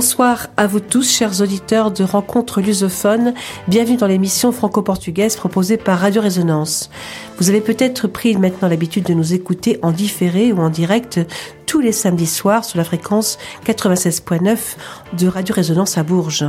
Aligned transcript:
Bonsoir 0.00 0.46
à 0.56 0.66
vous 0.66 0.80
tous, 0.80 1.14
chers 1.14 1.42
auditeurs 1.42 1.90
de 1.90 2.02
Rencontres 2.02 2.62
lusophones. 2.62 3.34
Bienvenue 3.68 3.98
dans 3.98 4.06
l'émission 4.06 4.50
franco-portugaise 4.50 5.36
proposée 5.36 5.76
par 5.76 5.98
Radio 5.98 6.22
Résonance. 6.22 6.88
Vous 7.36 7.50
avez 7.50 7.60
peut-être 7.60 8.08
pris 8.08 8.34
maintenant 8.38 8.68
l'habitude 8.68 9.04
de 9.04 9.12
nous 9.12 9.34
écouter 9.34 9.78
en 9.82 9.92
différé 9.92 10.54
ou 10.54 10.60
en 10.60 10.70
direct 10.70 11.20
tous 11.66 11.80
les 11.80 11.92
samedis 11.92 12.26
soirs 12.26 12.64
sur 12.64 12.78
la 12.78 12.84
fréquence 12.84 13.36
96.9 13.66 14.56
de 15.18 15.26
Radio 15.28 15.54
Résonance 15.54 15.98
à 15.98 16.02
Bourges. 16.02 16.46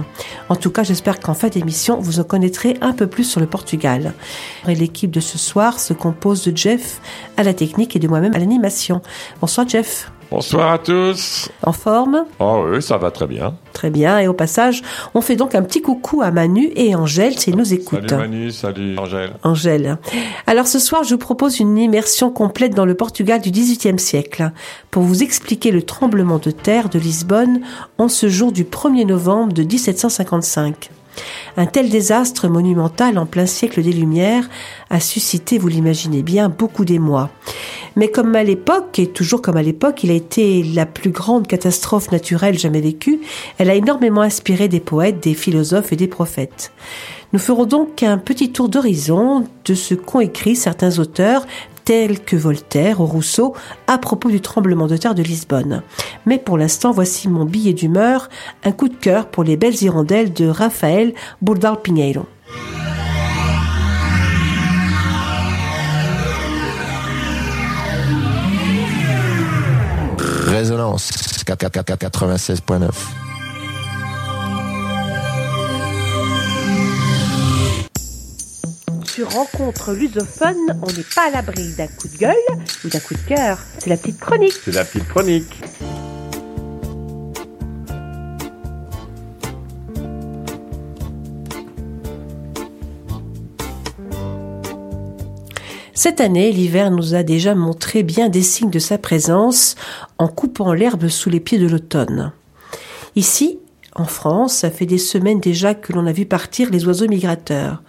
En 0.47 0.55
tout 0.55 0.72
cas, 0.72 0.83
j'espère 0.83 1.20
qu'en 1.20 1.33
fin 1.33 1.49
d'émission, 1.49 1.99
vous 1.99 2.22
en 2.22 2.23
connaîtrez 2.23 2.77
un 2.80 2.94
peu 2.94 3.08
plus 3.08 3.25
sur 3.25 3.41
le 3.41 3.47
Portugal. 3.47 4.13
Et 4.66 4.75
l'équipe 4.75 5.11
de 5.11 5.20
ce 5.20 5.38
soir 5.38 5.81
se 5.81 5.91
compose 5.91 6.45
de 6.45 6.55
Jeff 6.55 7.02
à 7.36 7.44
la 7.44 7.53
technique 7.53 7.97
et 7.97 7.99
de 7.99 8.08
moi-même 8.08 8.33
à 8.33 8.39
l'animation. 8.39 9.02
Bonsoir 9.41 9.67
Jeff. 9.67 10.09
Bonsoir 10.31 10.71
à 10.71 10.77
tous. 10.77 11.49
En 11.62 11.73
forme? 11.73 12.23
Oh 12.39 12.63
oui, 12.66 12.81
ça 12.81 12.98
va 12.98 13.12
très 13.12 13.27
bien. 13.27 13.53
Très 13.73 13.89
bien. 13.89 14.17
Et 14.17 14.30
au 14.30 14.34
passage, 14.34 14.81
on 15.13 15.20
fait 15.20 15.35
donc 15.35 15.55
un 15.55 15.62
petit 15.62 15.81
coucou 15.81 16.22
à 16.22 16.31
Manu 16.31 16.72
et 16.77 16.95
Angèle 16.95 17.38
s'ils 17.38 17.58
nous 17.58 17.73
écoutent. 17.73 18.09
Salut 18.09 18.22
Manu, 18.22 18.52
salut 18.52 18.98
Angèle. 18.98 19.34
Angèle. 19.44 19.98
Alors 20.48 20.67
ce 20.67 20.80
soir, 20.80 21.03
je 21.03 21.16
vous 21.16 21.17
propose 21.17 21.59
une 21.59 21.77
immersion 21.77 22.31
complète 22.31 22.73
dans 22.73 22.86
le 22.86 22.95
Portugal 22.95 23.41
du 23.41 23.52
XVIIIe 23.52 24.00
siècle 24.00 24.53
pour 24.89 25.03
vous 25.03 25.22
expliquer 25.22 25.70
le 25.72 25.83
tremblement 25.83 26.38
de 26.38 26.52
terre 26.52 26.88
de 26.88 26.98
Lisbonne 26.98 27.59
en 27.98 28.08
ce 28.08 28.30
jour 28.30 28.53
du 28.53 28.64
1er 28.64 29.05
novembre 29.05 29.52
de 29.52 29.64
1755. 29.64 30.92
Un 31.58 31.66
tel 31.66 31.90
désastre 31.90 32.48
monumental 32.48 33.17
en 33.17 33.26
plein 33.26 33.45
siècle 33.45 33.81
des 33.81 33.92
Lumières 33.92 34.50
a 34.90 35.00
suscité, 35.00 35.58
vous 35.58 35.67
l'imaginez 35.67 36.23
bien, 36.23 36.50
beaucoup 36.50 36.86
d'émoi. 36.86 37.30
Mais 37.95 38.09
comme 38.09 38.36
à 38.36 38.44
l'époque, 38.44 39.00
et 39.00 39.08
toujours 39.08 39.42
comme 39.42 39.58
à 39.58 39.64
l'époque, 39.64 40.04
il 40.04 40.12
a 40.12 40.16
été 40.16 40.64
la 40.64 40.86
plus 40.86 41.09
grande 41.09 41.48
catastrophe 41.48 42.12
naturelle 42.12 42.58
jamais 42.58 42.80
vécue, 42.80 43.20
elle 43.58 43.70
a 43.70 43.76
énormément 43.76 44.22
inspiré 44.22 44.70
des 44.70 44.80
poètes, 44.80 45.22
des 45.22 45.34
philosophes 45.34 45.92
et 45.92 45.98
des 45.98 46.08
prophètes. 46.08 46.72
Nous 47.34 47.39
ferons 47.39 47.66
donc 47.66 48.04
un 48.04 48.17
petit 48.17 48.52
tour 48.52 48.67
d'horizon 48.67 49.45
de 49.66 49.73
ce 49.73 49.94
qu'ont 49.94 50.20
écrit 50.20 50.56
certains 50.56 51.00
auteurs, 51.00 51.45
tels 51.83 52.19
que 52.19 52.35
Voltaire 52.35 53.01
ou 53.01 53.05
Rousseau, 53.05 53.55
à 53.87 53.97
propos 53.97 54.29
du 54.29 54.41
tremblement 54.41 54.87
de 54.87 54.97
terre 54.97 55.15
de 55.15 55.23
Lisbonne. 55.23 55.81
Mais 56.25 56.37
pour 56.37 56.57
l'instant, 56.57 56.91
voici 56.91 57.27
mon 57.27 57.45
billet 57.45 57.73
d'humeur, 57.73 58.29
un 58.63 58.71
coup 58.71 58.89
de 58.89 58.95
cœur 58.95 59.27
pour 59.27 59.43
les 59.43 59.57
belles 59.57 59.81
hirondelles 59.81 60.33
de 60.33 60.47
Raphaël 60.47 61.13
Burdal 61.41 61.81
Pinheiro. 61.81 62.25
Résonance 70.47 71.11
96.9. 71.45 72.89
Sur 79.22 79.33
rencontre 79.33 79.94
lusophone, 79.94 80.80
on 80.81 80.88
n'est 80.88 81.05
pas 81.16 81.27
à 81.27 81.30
l'abri 81.30 81.75
d'un 81.77 81.86
coup 81.86 82.08
de 82.08 82.17
gueule 82.17 82.33
ou 82.83 82.89
d'un 82.89 83.00
coup 83.00 83.14
de 83.14 83.19
cœur. 83.19 83.59
C'est 83.77 83.91
la 83.91 83.95
petite 83.95 84.19
chronique. 84.19 84.55
C'est 84.66 84.72
la 84.72 84.83
petite 84.83 85.08
chronique. 85.08 85.61
Cette 95.93 96.20
année, 96.20 96.52
l'hiver 96.52 96.89
nous 96.89 97.14
a 97.14 97.21
déjà 97.21 97.53
montré 97.53 98.02
bien 98.02 98.27
des 98.27 98.42
signes 98.42 98.71
de 98.71 98.80
sa 98.80 98.98
présence 98.98 99.76
en 100.17 100.30
coupant 100.30 100.73
l'herbe 100.73 101.09
sous 101.09 101.30
les 101.30 101.39
pieds 101.39 101.59
de 101.59 101.67
l'automne. 101.67 102.33
Ici, 103.15 103.59
en 103.93 104.05
France, 104.05 104.55
ça 104.55 104.71
fait 104.71 104.88
des 104.88 104.98
semaines 104.98 105.42
déjà 105.42 105.76
que 105.76 105.93
l'on 105.93 106.08
a 106.08 106.11
vu 106.11 106.26
partir 106.26 106.71
les 106.71 106.88
oiseaux 106.88 107.08
migrateurs. 107.08 107.83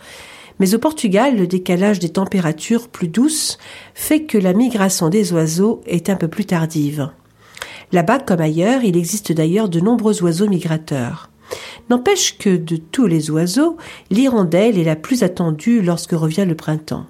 Mais 0.59 0.75
au 0.75 0.79
Portugal, 0.79 1.37
le 1.37 1.47
décalage 1.47 1.99
des 1.99 2.11
températures 2.11 2.89
plus 2.89 3.09
douces 3.09 3.59
fait 3.95 4.25
que 4.25 4.39
la 4.39 4.53
migration 4.53 5.09
des 5.09 5.33
oiseaux 5.33 5.81
est 5.87 6.11
un 6.11 6.17
peu 6.17 6.29
plus 6.29 6.45
tardive. 6.45 7.11
Là-bas 7.93 8.21
comme 8.21 8.41
ailleurs, 8.41 8.85
il 8.85 8.97
existe 8.97 9.33
d'ailleurs 9.33 9.69
de 9.69 9.81
nombreux 9.81 10.23
oiseaux 10.23 10.49
migrateurs. 10.49 11.31
N'empêche 11.91 12.39
que 12.39 12.57
de 12.57 12.77
tous 12.77 13.07
les 13.07 13.31
oiseaux, 13.31 13.77
l'hirondelle 14.11 14.79
est 14.79 14.85
la 14.85 14.97
plus 14.97 15.23
attendue 15.23 15.83
lorsque 15.83 16.13
revient 16.13 16.47
le 16.47 16.55
printemps. 16.55 17.07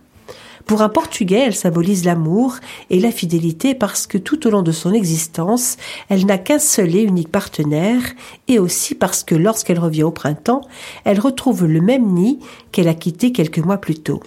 Pour 0.66 0.82
un 0.82 0.88
Portugais, 0.88 1.44
elle 1.46 1.54
symbolise 1.54 2.04
l'amour 2.04 2.56
et 2.90 3.00
la 3.00 3.10
fidélité 3.10 3.74
parce 3.74 4.06
que 4.06 4.18
tout 4.18 4.46
au 4.46 4.50
long 4.50 4.62
de 4.62 4.72
son 4.72 4.92
existence, 4.92 5.76
elle 6.08 6.26
n'a 6.26 6.38
qu'un 6.38 6.58
seul 6.58 6.94
et 6.94 7.02
unique 7.02 7.30
partenaire 7.30 8.02
et 8.48 8.58
aussi 8.58 8.94
parce 8.94 9.24
que 9.24 9.34
lorsqu'elle 9.34 9.78
revient 9.78 10.04
au 10.04 10.10
printemps, 10.10 10.62
elle 11.04 11.20
retrouve 11.20 11.66
le 11.66 11.80
même 11.80 12.06
nid 12.12 12.38
qu'elle 12.70 12.88
a 12.88 12.94
quitté 12.94 13.32
quelques 13.32 13.58
mois 13.58 13.78
plus 13.78 13.96
tôt. 13.96 14.22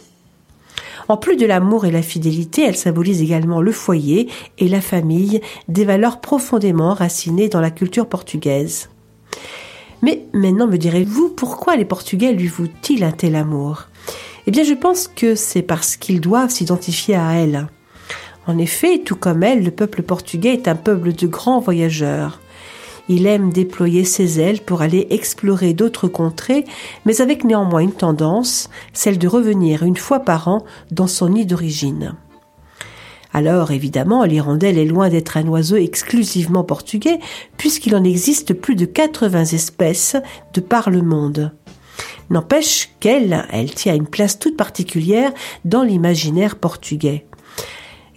En 1.07 1.18
plus 1.18 1.38
de 1.38 1.45
l'amour 1.45 1.85
et 1.85 1.91
la 1.91 2.01
fidélité, 2.01 2.63
elle 2.63 2.75
symbolise 2.75 3.22
également 3.22 3.62
le 3.62 3.72
foyer 3.72 4.28
et 4.57 4.68
la 4.68 4.81
famille, 4.81 5.40
des 5.68 5.85
valeurs 5.85 6.19
profondément 6.19 6.90
enracinées 6.90 7.50
dans 7.50 7.62
la 7.62 7.69
culture 7.69 8.07
portugaise. 8.07 8.90
Mais 10.01 10.25
maintenant 10.34 10.68
me 10.68 10.78
direz-vous 10.78 11.29
pourquoi 11.29 11.75
les 11.75 11.85
Portugais 11.85 12.34
lui 12.34 12.47
vouent-ils 12.47 13.03
un 13.03 13.12
tel 13.12 13.35
amour? 13.35 13.88
Eh 14.47 14.51
bien, 14.51 14.63
je 14.63 14.73
pense 14.73 15.07
que 15.07 15.35
c'est 15.35 15.61
parce 15.61 15.97
qu'ils 15.97 16.22
doivent 16.22 16.51
s'identifier 16.51 17.16
à 17.16 17.33
elle. 17.33 17.67
En 18.47 18.57
effet, 18.59 19.00
tout 19.03 19.16
comme 19.16 19.44
elle, 19.44 19.63
le 19.63 19.72
peuple 19.72 20.03
portugais 20.03 20.53
est 20.53 20.67
un 20.67 20.75
peuple 20.75 21.13
de 21.13 21.25
grands 21.25 21.59
voyageurs. 21.59 22.39
Il 23.07 23.28
aime 23.28 23.51
déployer 23.51 24.03
ses 24.03 24.39
ailes 24.39 24.61
pour 24.61 24.81
aller 24.81 25.07
explorer 25.09 25.73
d'autres 25.73 26.07
contrées, 26.07 26.66
mais 27.06 27.22
avec 27.22 27.44
néanmoins 27.44 27.81
une 27.81 27.91
tendance, 27.91 28.69
celle 28.94 29.17
de 29.17 29.28
revenir 29.28 29.83
une 29.83 29.97
fois 29.97 30.19
par 30.19 30.47
an 30.47 30.63
dans 30.91 31.07
son 31.07 31.29
nid 31.29 31.45
d'origine. 31.45 32.16
Alors, 33.33 33.72
évidemment, 33.72 34.23
l'hirondelle 34.23 34.77
est 34.77 34.85
loin 34.85 35.09
d'être 35.09 35.38
un 35.38 35.47
oiseau 35.47 35.75
exclusivement 35.75 36.63
portugais, 36.63 37.19
puisqu'il 37.57 37.95
en 37.95 38.03
existe 38.03 38.53
plus 38.53 38.75
de 38.75 38.85
80 38.85 39.45
espèces 39.45 40.16
de 40.53 40.62
par 40.62 40.89
le 40.89 41.01
monde. 41.01 41.51
N'empêche 42.30 42.91
qu'elle, 43.00 43.46
elle 43.52 43.74
tient 43.74 43.96
une 43.96 44.08
place 44.08 44.40
toute 44.40 44.58
particulière 44.58 45.31
dans 45.63 45.84
l'imaginaire 45.84 46.56
portugais. 46.56 47.25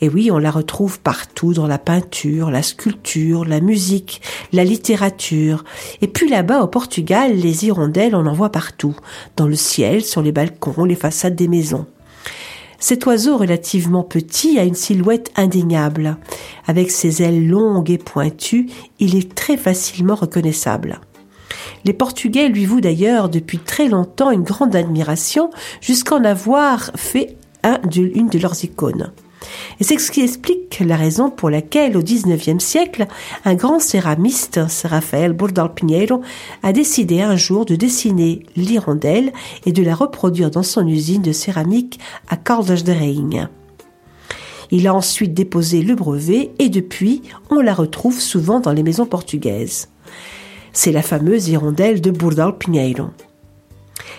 Et 0.00 0.08
oui, 0.08 0.30
on 0.30 0.38
la 0.38 0.50
retrouve 0.50 1.00
partout 1.00 1.52
dans 1.52 1.66
la 1.66 1.78
peinture, 1.78 2.50
la 2.50 2.62
sculpture, 2.62 3.44
la 3.44 3.60
musique, 3.60 4.22
la 4.52 4.62
littérature. 4.62 5.64
Et 6.00 6.06
puis 6.06 6.28
là-bas, 6.28 6.62
au 6.62 6.68
Portugal, 6.68 7.34
les 7.34 7.66
hirondelles, 7.66 8.14
on 8.14 8.26
en 8.26 8.32
voit 8.32 8.52
partout. 8.52 8.94
Dans 9.36 9.48
le 9.48 9.56
ciel, 9.56 10.04
sur 10.04 10.22
les 10.22 10.32
balcons, 10.32 10.84
les 10.84 10.94
façades 10.94 11.34
des 11.34 11.48
maisons. 11.48 11.86
Cet 12.78 13.06
oiseau 13.06 13.36
relativement 13.36 14.04
petit 14.04 14.56
a 14.60 14.62
une 14.62 14.76
silhouette 14.76 15.32
indéniable. 15.34 16.16
Avec 16.68 16.92
ses 16.92 17.22
ailes 17.24 17.48
longues 17.48 17.90
et 17.90 17.98
pointues, 17.98 18.68
il 19.00 19.16
est 19.16 19.34
très 19.34 19.56
facilement 19.56 20.14
reconnaissable. 20.14 21.00
Les 21.84 21.92
Portugais 21.92 22.48
lui 22.48 22.66
vouent 22.66 22.80
d'ailleurs 22.80 23.28
depuis 23.28 23.58
très 23.58 23.88
longtemps 23.88 24.30
une 24.30 24.42
grande 24.42 24.76
admiration, 24.76 25.50
jusqu'à 25.80 26.16
en 26.16 26.24
avoir 26.24 26.90
fait 26.96 27.36
une 27.64 28.28
de 28.28 28.38
leurs 28.38 28.64
icônes. 28.64 29.12
Et 29.80 29.84
c'est 29.84 29.98
ce 29.98 30.10
qui 30.10 30.20
explique 30.20 30.80
la 30.80 30.96
raison 30.96 31.30
pour 31.30 31.50
laquelle, 31.50 31.96
au 31.96 32.02
XIXe 32.02 32.62
siècle, 32.62 33.06
un 33.44 33.54
grand 33.54 33.78
céramiste, 33.78 34.60
Raphaël 34.84 35.32
Bordal 35.32 35.72
Pinheiro, 35.74 36.22
a 36.62 36.72
décidé 36.72 37.20
un 37.20 37.36
jour 37.36 37.64
de 37.64 37.76
dessiner 37.76 38.42
l'hirondelle 38.56 39.32
et 39.64 39.72
de 39.72 39.82
la 39.82 39.94
reproduire 39.94 40.50
dans 40.50 40.62
son 40.62 40.86
usine 40.86 41.22
de 41.22 41.32
céramique 41.32 41.98
à 42.28 42.36
Caldas 42.36 42.82
de 42.84 42.92
Rainha. 42.92 43.50
Il 44.70 44.86
a 44.86 44.94
ensuite 44.94 45.32
déposé 45.32 45.82
le 45.82 45.94
brevet 45.94 46.50
et 46.58 46.68
depuis, 46.68 47.22
on 47.50 47.60
la 47.60 47.72
retrouve 47.72 48.20
souvent 48.20 48.60
dans 48.60 48.72
les 48.72 48.82
maisons 48.82 49.06
portugaises. 49.06 49.88
C'est 50.80 50.92
la 50.92 51.02
fameuse 51.02 51.48
hirondelle 51.48 52.00
de 52.00 52.12
Bordal 52.12 52.56
Pinheiro. 52.56 53.08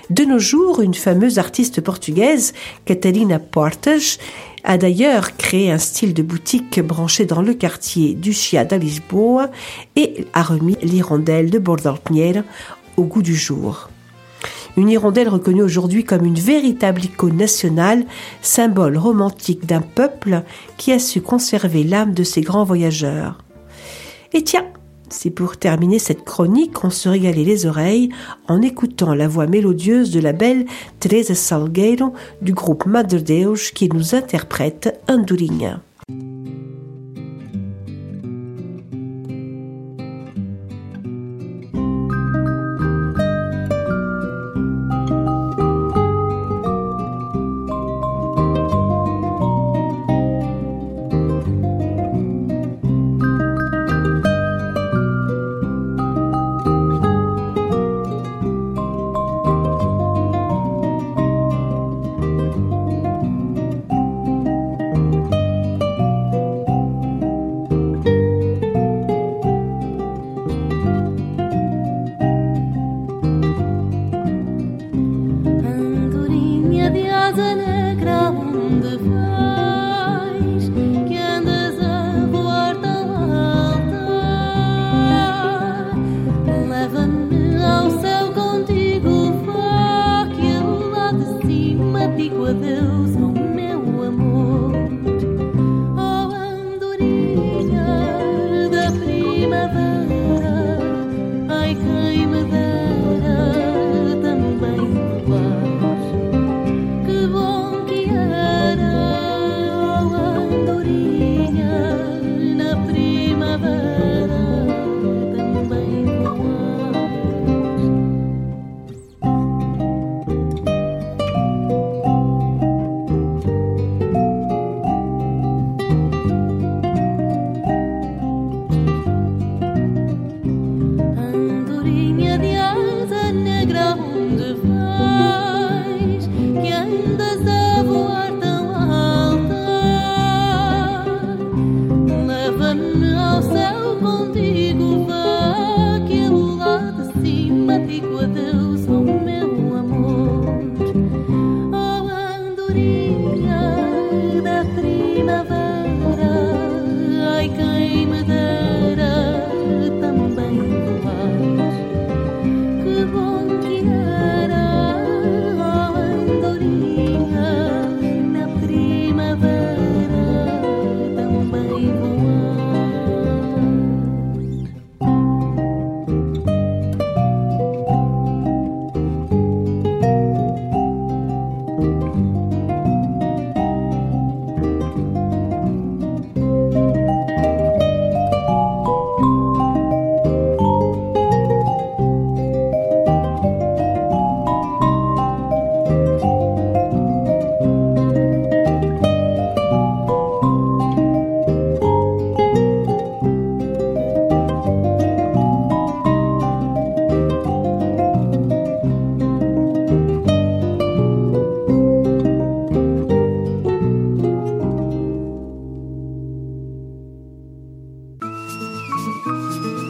De 0.09 0.25
nos 0.25 0.39
jours, 0.39 0.81
une 0.81 0.93
fameuse 0.93 1.39
artiste 1.39 1.79
portugaise, 1.79 2.51
Catalina 2.83 3.39
Portas, 3.39 4.17
a 4.65 4.77
d'ailleurs 4.77 5.37
créé 5.37 5.71
un 5.71 5.77
style 5.77 6.13
de 6.13 6.21
boutique 6.21 6.81
branché 6.81 7.25
dans 7.25 7.41
le 7.41 7.53
quartier 7.53 8.13
du 8.13 8.33
Chia 8.33 8.65
da 8.65 8.77
Lisboa 8.77 9.49
et 9.95 10.25
a 10.33 10.43
remis 10.43 10.75
l'hirondelle 10.81 11.49
de 11.49 11.59
Bordal 11.59 11.95
Pinheiro 12.03 12.41
au 12.97 13.03
goût 13.03 13.21
du 13.21 13.37
jour. 13.37 13.89
Une 14.75 14.89
hirondelle 14.89 15.29
reconnue 15.29 15.63
aujourd'hui 15.63 16.03
comme 16.03 16.25
une 16.25 16.35
véritable 16.35 17.05
icône 17.05 17.37
nationale, 17.37 18.03
symbole 18.41 18.97
romantique 18.97 19.65
d'un 19.65 19.81
peuple 19.81 20.43
qui 20.75 20.91
a 20.91 20.99
su 20.99 21.21
conserver 21.21 21.85
l'âme 21.85 22.13
de 22.13 22.25
ses 22.25 22.41
grands 22.41 22.65
voyageurs. 22.65 23.37
Et 24.33 24.43
tiens, 24.43 24.65
c'est 25.11 25.29
pour 25.29 25.57
terminer 25.57 25.99
cette 25.99 26.23
chronique, 26.23 26.83
on 26.83 26.89
se 26.89 27.09
régalait 27.09 27.43
les 27.43 27.65
oreilles 27.65 28.09
en 28.47 28.61
écoutant 28.61 29.13
la 29.13 29.27
voix 29.27 29.47
mélodieuse 29.47 30.11
de 30.11 30.19
la 30.19 30.33
belle 30.33 30.65
Teresa 30.99 31.35
Salgueiro 31.35 32.13
du 32.41 32.53
groupe 32.53 32.85
Madre 32.85 33.19
Deus 33.19 33.71
qui 33.73 33.89
nous 33.89 34.15
interprète 34.15 34.99
Andorinha. 35.07 35.81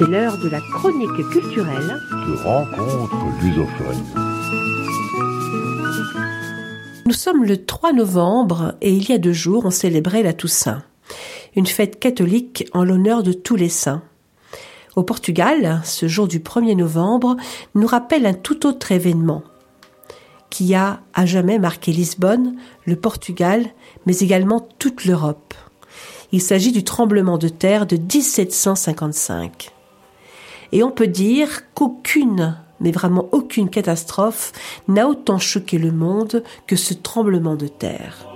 L'heure 0.10 0.40
de 0.40 0.50
la 0.50 0.60
chronique 0.60 1.30
culturelle 1.30 2.02
de 2.12 2.44
rencontre 2.44 3.16
lusophone. 3.44 4.04
Nous 7.06 7.14
sommes 7.14 7.44
le 7.44 7.64
3 7.64 7.94
novembre 7.94 8.76
et 8.82 8.92
il 8.92 9.08
y 9.08 9.14
a 9.14 9.20
deux 9.20 9.34
jours 9.34 9.66
on 9.66 9.70
célébrait 9.72 10.24
la 10.24 10.34
Toussaint, 10.34 10.82
une 11.56 11.68
fête 11.68 12.00
catholique 12.00 12.68
en 12.74 12.84
l'honneur 12.84 13.22
de 13.22 13.34
tous 13.34 13.56
les 13.56 13.70
saints. 13.70 14.02
Au 14.96 15.04
Portugal, 15.04 15.82
ce 15.84 16.08
jour 16.08 16.28
du 16.28 16.40
1er 16.40 16.76
novembre 16.76 17.38
nous 17.76 17.88
rappelle 17.88 18.26
un 18.26 18.34
tout 18.34 18.66
autre 18.66 18.92
événement 18.92 19.44
qui 20.50 20.74
a 20.74 21.02
à 21.14 21.28
jamais 21.28 21.60
marqué 21.60 21.92
Lisbonne, 21.92 22.56
le 22.86 22.96
Portugal, 22.96 23.68
mais 24.08 24.18
également 24.18 24.68
toute 24.80 25.06
l'Europe. 25.06 25.54
Il 26.32 26.42
s'agit 26.42 26.72
du 26.72 26.84
tremblement 26.84 27.38
de 27.38 27.50
terre 27.50 27.86
de 27.86 27.98
1755. 27.98 29.72
Et 30.72 30.84
on 30.84 30.92
peut 30.92 31.08
dire 31.08 31.62
qu'aucune, 31.74 32.58
mais 32.80 32.92
vraiment 32.92 33.28
aucune 33.32 33.70
catastrophe 33.70 34.52
n'a 34.88 35.08
autant 35.08 35.40
choqué 35.40 35.78
le 35.78 35.92
monde 35.92 36.44
que 36.68 36.76
ce 36.76 36.94
tremblement 36.94 37.56
de 37.56 37.68
terre. 37.68 38.29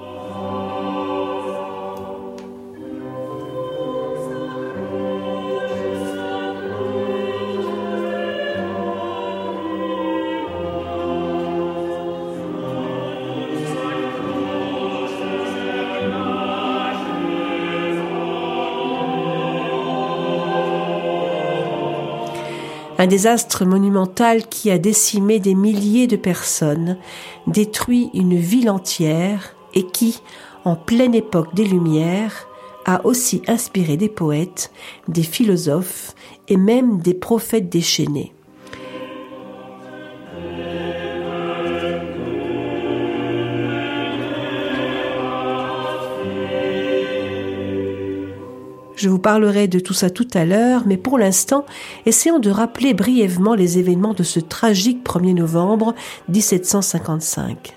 Un 22.97 23.07
désastre 23.07 23.65
monumental 23.65 24.47
qui 24.47 24.69
a 24.71 24.77
décimé 24.77 25.39
des 25.39 25.55
milliers 25.55 26.07
de 26.07 26.15
personnes, 26.15 26.97
détruit 27.47 28.09
une 28.13 28.35
ville 28.35 28.69
entière 28.69 29.55
et 29.73 29.85
qui, 29.85 30.21
en 30.65 30.75
pleine 30.75 31.15
époque 31.15 31.53
des 31.55 31.65
Lumières, 31.65 32.47
a 32.85 33.05
aussi 33.05 33.41
inspiré 33.47 33.97
des 33.97 34.09
poètes, 34.09 34.71
des 35.07 35.23
philosophes 35.23 36.13
et 36.47 36.57
même 36.57 36.99
des 36.99 37.13
prophètes 37.13 37.69
déchaînés. 37.69 38.33
Je 49.03 49.09
vous 49.09 49.19
parlerai 49.19 49.67
de 49.67 49.79
tout 49.79 49.93
ça 49.93 50.09
tout 50.09 50.29
à 50.33 50.45
l'heure, 50.45 50.83
mais 50.85 50.95
pour 50.95 51.17
l'instant, 51.17 51.65
essayons 52.05 52.39
de 52.39 52.49
rappeler 52.49 52.93
brièvement 52.93 53.53
les 53.53 53.77
événements 53.77 54.13
de 54.13 54.23
ce 54.23 54.39
tragique 54.39 55.05
1er 55.05 55.33
novembre 55.33 55.93
1755. 56.29 57.75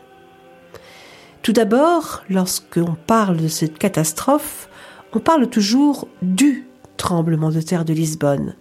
Tout 1.42 1.52
d'abord, 1.52 2.23
lorsqu'on 2.30 2.95
parle 3.09 3.38
de 3.38 3.49
cette 3.49 3.76
catastrophe, 3.76 4.68
on 5.14 5.18
parle 5.18 5.49
toujours 5.49 6.06
du 6.23 6.68
tremblement 6.97 7.50
de 7.50 7.61
terre 7.61 7.85
de 7.85 7.92
Lisbonne. 7.92 8.54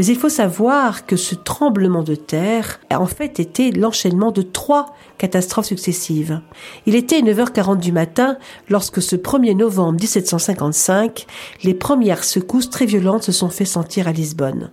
Mais 0.00 0.06
il 0.06 0.16
faut 0.16 0.30
savoir 0.30 1.04
que 1.04 1.16
ce 1.16 1.34
tremblement 1.34 2.02
de 2.02 2.14
terre 2.14 2.80
a 2.88 3.02
en 3.02 3.06
fait 3.06 3.38
été 3.38 3.70
l'enchaînement 3.70 4.32
de 4.32 4.40
trois 4.40 4.96
catastrophes 5.18 5.66
successives. 5.66 6.40
Il 6.86 6.94
était 6.94 7.20
9h40 7.20 7.80
du 7.80 7.92
matin 7.92 8.38
lorsque 8.70 9.02
ce 9.02 9.14
1er 9.14 9.54
novembre 9.54 10.00
1755, 10.00 11.26
les 11.64 11.74
premières 11.74 12.24
secousses 12.24 12.70
très 12.70 12.86
violentes 12.86 13.24
se 13.24 13.32
sont 13.32 13.50
fait 13.50 13.66
sentir 13.66 14.08
à 14.08 14.12
Lisbonne. 14.12 14.70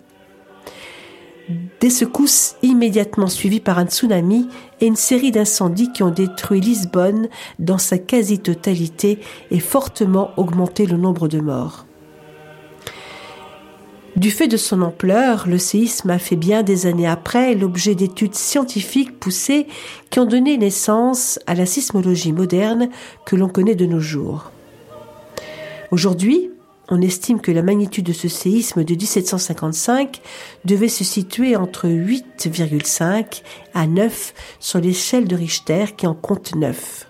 Des 1.82 1.90
secousses 1.90 2.56
immédiatement 2.62 3.28
suivies 3.28 3.60
par 3.60 3.80
un 3.80 3.86
tsunami 3.86 4.48
et 4.80 4.88
une 4.88 4.96
série 4.96 5.32
d'incendies 5.32 5.92
qui 5.92 6.04
ont 6.04 6.10
détruit 6.10 6.62
Lisbonne 6.62 7.28
dans 7.60 7.78
sa 7.78 7.98
quasi-totalité 7.98 9.20
et 9.52 9.60
fortement 9.60 10.32
augmenté 10.38 10.86
le 10.86 10.96
nombre 10.96 11.28
de 11.28 11.42
morts. 11.42 11.87
Du 14.18 14.32
fait 14.32 14.48
de 14.48 14.58
son 14.58 14.82
ampleur, 14.82 15.48
le 15.48 15.60
séisme 15.60 16.10
a 16.10 16.18
fait 16.18 16.36
bien 16.36 16.64
des 16.64 16.88
années 16.88 17.06
après 17.06 17.54
l'objet 17.54 17.94
d'études 17.94 18.34
scientifiques 18.34 19.20
poussées 19.20 19.68
qui 20.10 20.20
ont 20.20 20.26
donné 20.26 20.58
naissance 20.58 21.38
à 21.46 21.54
la 21.54 21.68
sismologie 21.68 22.32
moderne 22.32 22.90
que 23.28 23.36
l'on 23.36 23.48
connaît 23.48 23.76
de 23.76 23.86
nos 23.86 24.00
jours. 24.00 24.52
Aujourd'hui, 25.92 26.50
on 26.90 27.00
estime 27.00 27.40
que 27.40 27.52
la 27.52 27.62
magnitude 27.62 28.08
de 28.08 28.14
ce 28.14 28.28
séisme 28.28 28.84
de 28.84 28.96
1755 28.96 30.20
devait 30.66 30.88
se 30.88 31.04
situer 31.04 31.56
entre 31.56 31.88
8,5 31.88 33.44
à 33.76 33.86
9 33.86 34.34
sur 34.60 34.80
l'échelle 34.80 35.28
de 35.28 35.36
Richter 35.36 35.86
qui 35.96 36.08
en 36.08 36.16
compte 36.16 36.56
9. 36.56 37.07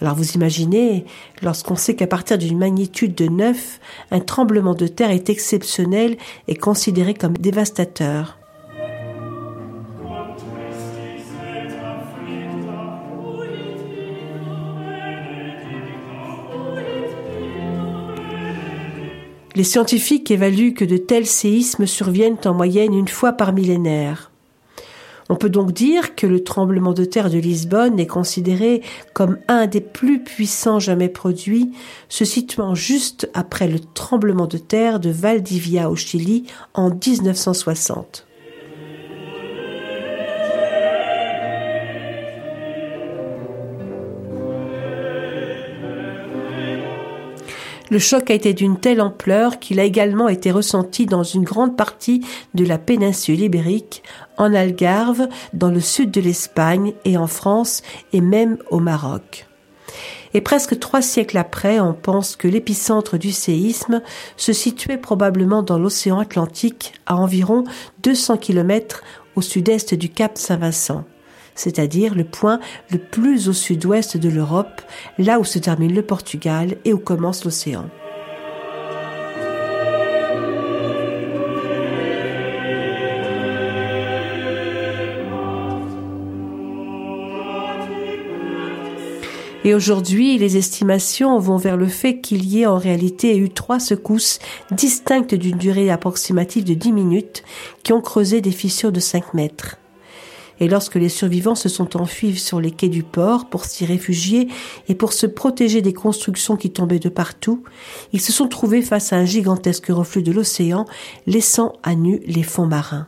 Alors 0.00 0.14
vous 0.14 0.32
imaginez, 0.32 1.06
lorsqu'on 1.42 1.76
sait 1.76 1.96
qu'à 1.96 2.06
partir 2.06 2.36
d'une 2.36 2.58
magnitude 2.58 3.14
de 3.14 3.28
9, 3.28 3.80
un 4.10 4.20
tremblement 4.20 4.74
de 4.74 4.86
terre 4.86 5.10
est 5.10 5.30
exceptionnel 5.30 6.16
et 6.48 6.54
considéré 6.54 7.14
comme 7.14 7.36
dévastateur. 7.38 8.38
Les 19.54 19.64
scientifiques 19.64 20.30
évaluent 20.30 20.74
que 20.74 20.84
de 20.84 20.98
tels 20.98 21.24
séismes 21.24 21.86
surviennent 21.86 22.36
en 22.44 22.52
moyenne 22.52 22.92
une 22.92 23.08
fois 23.08 23.32
par 23.32 23.54
millénaire. 23.54 24.30
On 25.28 25.36
peut 25.36 25.50
donc 25.50 25.72
dire 25.72 26.14
que 26.14 26.26
le 26.26 26.44
tremblement 26.44 26.92
de 26.92 27.04
terre 27.04 27.30
de 27.30 27.38
Lisbonne 27.38 27.98
est 27.98 28.06
considéré 28.06 28.82
comme 29.12 29.38
un 29.48 29.66
des 29.66 29.80
plus 29.80 30.22
puissants 30.22 30.78
jamais 30.78 31.08
produits, 31.08 31.72
se 32.08 32.24
situant 32.24 32.74
juste 32.74 33.28
après 33.34 33.68
le 33.68 33.80
tremblement 33.80 34.46
de 34.46 34.58
terre 34.58 35.00
de 35.00 35.10
Valdivia 35.10 35.90
au 35.90 35.96
Chili 35.96 36.44
en 36.74 36.90
1960. 36.90 38.25
Le 47.88 48.00
choc 48.00 48.30
a 48.30 48.34
été 48.34 48.52
d'une 48.52 48.78
telle 48.78 49.00
ampleur 49.00 49.60
qu'il 49.60 49.78
a 49.78 49.84
également 49.84 50.28
été 50.28 50.50
ressenti 50.50 51.06
dans 51.06 51.22
une 51.22 51.44
grande 51.44 51.76
partie 51.76 52.20
de 52.54 52.64
la 52.64 52.78
péninsule 52.78 53.40
ibérique, 53.40 54.02
en 54.38 54.52
Algarve, 54.54 55.28
dans 55.52 55.70
le 55.70 55.80
sud 55.80 56.10
de 56.10 56.20
l'Espagne 56.20 56.94
et 57.04 57.16
en 57.16 57.28
France 57.28 57.82
et 58.12 58.20
même 58.20 58.58
au 58.70 58.80
Maroc. 58.80 59.46
Et 60.34 60.40
presque 60.40 60.78
trois 60.80 61.00
siècles 61.00 61.38
après, 61.38 61.78
on 61.78 61.94
pense 61.94 62.34
que 62.34 62.48
l'épicentre 62.48 63.18
du 63.18 63.30
séisme 63.30 64.02
se 64.36 64.52
situait 64.52 64.98
probablement 64.98 65.62
dans 65.62 65.78
l'océan 65.78 66.18
Atlantique, 66.18 66.92
à 67.06 67.16
environ 67.16 67.62
200 68.02 68.38
km 68.38 69.02
au 69.36 69.42
sud-est 69.42 69.94
du 69.94 70.08
cap 70.08 70.36
Saint-Vincent 70.36 71.04
c'est-à-dire 71.56 72.14
le 72.14 72.24
point 72.24 72.60
le 72.90 72.98
plus 72.98 73.48
au 73.48 73.52
sud-ouest 73.52 74.16
de 74.16 74.28
l'Europe, 74.28 74.80
là 75.18 75.40
où 75.40 75.44
se 75.44 75.58
termine 75.58 75.94
le 75.94 76.02
Portugal 76.02 76.76
et 76.84 76.92
où 76.92 76.98
commence 76.98 77.44
l'océan. 77.44 77.86
Et 89.66 89.74
aujourd'hui, 89.74 90.38
les 90.38 90.56
estimations 90.56 91.40
vont 91.40 91.56
vers 91.56 91.76
le 91.76 91.88
fait 91.88 92.20
qu'il 92.20 92.46
y 92.46 92.62
ait 92.62 92.66
en 92.66 92.78
réalité 92.78 93.36
eu 93.36 93.50
trois 93.50 93.80
secousses 93.80 94.38
distinctes 94.70 95.34
d'une 95.34 95.58
durée 95.58 95.90
approximative 95.90 96.62
de 96.62 96.74
10 96.74 96.92
minutes 96.92 97.42
qui 97.82 97.92
ont 97.92 98.00
creusé 98.00 98.40
des 98.40 98.52
fissures 98.52 98.92
de 98.92 99.00
5 99.00 99.34
mètres 99.34 99.76
et 100.60 100.68
lorsque 100.68 100.94
les 100.96 101.08
survivants 101.08 101.54
se 101.54 101.68
sont 101.68 101.96
enfuis 102.00 102.36
sur 102.36 102.60
les 102.60 102.70
quais 102.70 102.88
du 102.88 103.02
port 103.02 103.48
pour 103.48 103.64
s'y 103.64 103.84
réfugier 103.84 104.48
et 104.88 104.94
pour 104.94 105.12
se 105.12 105.26
protéger 105.26 105.82
des 105.82 105.92
constructions 105.92 106.56
qui 106.56 106.70
tombaient 106.70 106.98
de 106.98 107.08
partout, 107.08 107.62
ils 108.12 108.20
se 108.20 108.32
sont 108.32 108.48
trouvés 108.48 108.82
face 108.82 109.12
à 109.12 109.16
un 109.16 109.24
gigantesque 109.24 109.88
reflux 109.88 110.22
de 110.22 110.32
l'océan, 110.32 110.86
laissant 111.26 111.74
à 111.82 111.94
nu 111.94 112.20
les 112.26 112.42
fonds 112.42 112.66
marins. 112.66 113.06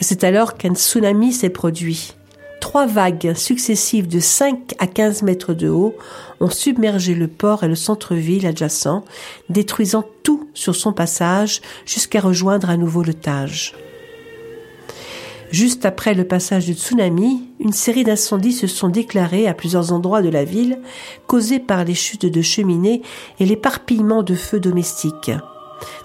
C'est 0.00 0.24
alors 0.24 0.56
qu'un 0.56 0.74
tsunami 0.74 1.32
s'est 1.32 1.50
produit. 1.50 2.14
Trois 2.60 2.86
vagues 2.86 3.34
successives 3.34 4.06
de 4.06 4.20
5 4.20 4.74
à 4.78 4.86
15 4.86 5.22
mètres 5.22 5.54
de 5.54 5.68
haut 5.68 5.96
ont 6.40 6.50
submergé 6.50 7.14
le 7.14 7.26
port 7.26 7.64
et 7.64 7.68
le 7.68 7.74
centre-ville 7.74 8.46
adjacent, 8.46 9.02
détruisant 9.48 10.04
tout 10.22 10.48
sur 10.54 10.76
son 10.76 10.92
passage 10.92 11.62
jusqu'à 11.86 12.20
rejoindre 12.20 12.70
à 12.70 12.76
nouveau 12.76 13.02
le 13.02 13.14
Tage. 13.14 13.74
Juste 15.50 15.84
après 15.84 16.14
le 16.14 16.24
passage 16.24 16.66
du 16.66 16.74
tsunami, 16.74 17.42
une 17.58 17.72
série 17.72 18.04
d'incendies 18.04 18.52
se 18.52 18.68
sont 18.68 18.88
déclarés 18.88 19.48
à 19.48 19.54
plusieurs 19.54 19.92
endroits 19.92 20.22
de 20.22 20.28
la 20.28 20.44
ville, 20.44 20.78
causés 21.26 21.58
par 21.58 21.84
les 21.84 21.94
chutes 21.94 22.26
de 22.26 22.42
cheminées 22.42 23.02
et 23.40 23.46
l'éparpillement 23.46 24.22
de 24.22 24.36
feux 24.36 24.60
domestiques. 24.60 25.32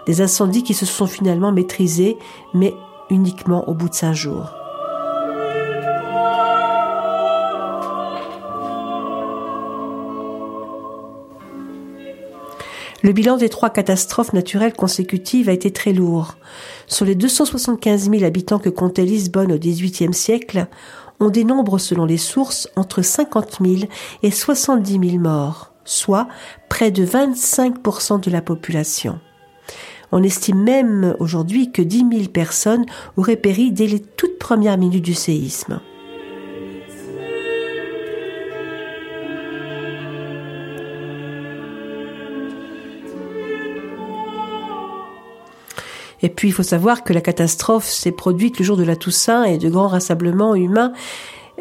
Des 0.08 0.22
incendies 0.22 0.64
qui 0.64 0.74
se 0.74 0.88
sont 0.88 1.06
finalement 1.06 1.52
maîtrisés, 1.52 2.18
mais 2.56 2.74
uniquement 3.12 3.70
au 3.70 3.76
bout 3.76 3.90
de 3.90 3.94
cinq 3.94 4.14
jours. 4.14 4.65
Le 13.06 13.12
bilan 13.12 13.38
des 13.38 13.50
trois 13.50 13.70
catastrophes 13.70 14.34
naturelles 14.34 14.74
consécutives 14.74 15.48
a 15.48 15.52
été 15.52 15.70
très 15.70 15.94
lourd. 15.94 16.38
Sur 16.88 17.06
les 17.06 17.14
275 17.14 18.10
000 18.10 18.24
habitants 18.24 18.58
que 18.58 18.70
comptait 18.70 19.06
Lisbonne 19.06 19.52
au 19.52 19.60
XVIIIe 19.60 20.12
siècle, 20.12 20.66
on 21.20 21.30
dénombre 21.30 21.80
selon 21.80 22.06
les 22.06 22.18
sources 22.18 22.68
entre 22.76 23.04
50 23.04 23.60
000 23.64 23.92
et 24.24 24.32
70 24.32 25.08
000 25.12 25.20
morts, 25.20 25.72
soit 25.84 26.28
près 26.68 26.90
de 26.90 27.06
25% 27.06 28.22
de 28.22 28.32
la 28.32 28.42
population. 28.42 29.20
On 30.12 30.24
estime 30.24 30.64
même 30.64 31.16
aujourd'hui 31.20 31.72
que 31.72 31.84
10 31.84 32.06
000 32.12 32.30
personnes 32.34 32.88
auraient 33.18 33.36
péri 33.36 33.72
dès 33.72 33.86
les 33.86 34.00
toutes 34.00 34.40
premières 34.40 34.80
minutes 34.80 35.06
du 35.06 35.14
séisme. 35.14 35.80
Et 46.26 46.30
puis, 46.30 46.48
il 46.48 46.52
faut 46.52 46.64
savoir 46.64 47.04
que 47.04 47.14
la 47.14 47.22
catastrophe 47.22 47.86
s'est 47.86 48.12
produite 48.12 48.58
le 48.58 48.66
jour 48.66 48.78
de 48.78 48.84
la 48.84 48.96
Toussaint 48.96 49.44
et 49.44 49.60
de 49.60 49.70
grands 49.70 49.88
rassemblements 49.88 50.56
humains 50.56 50.92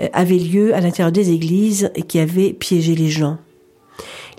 euh, 0.00 0.08
avaient 0.14 0.38
lieu 0.38 0.74
à 0.74 0.80
l'intérieur 0.80 1.12
des 1.12 1.32
églises 1.32 1.90
et 1.94 2.00
qui 2.00 2.18
avaient 2.18 2.54
piégé 2.54 2.94
les 2.94 3.10
gens. 3.10 3.36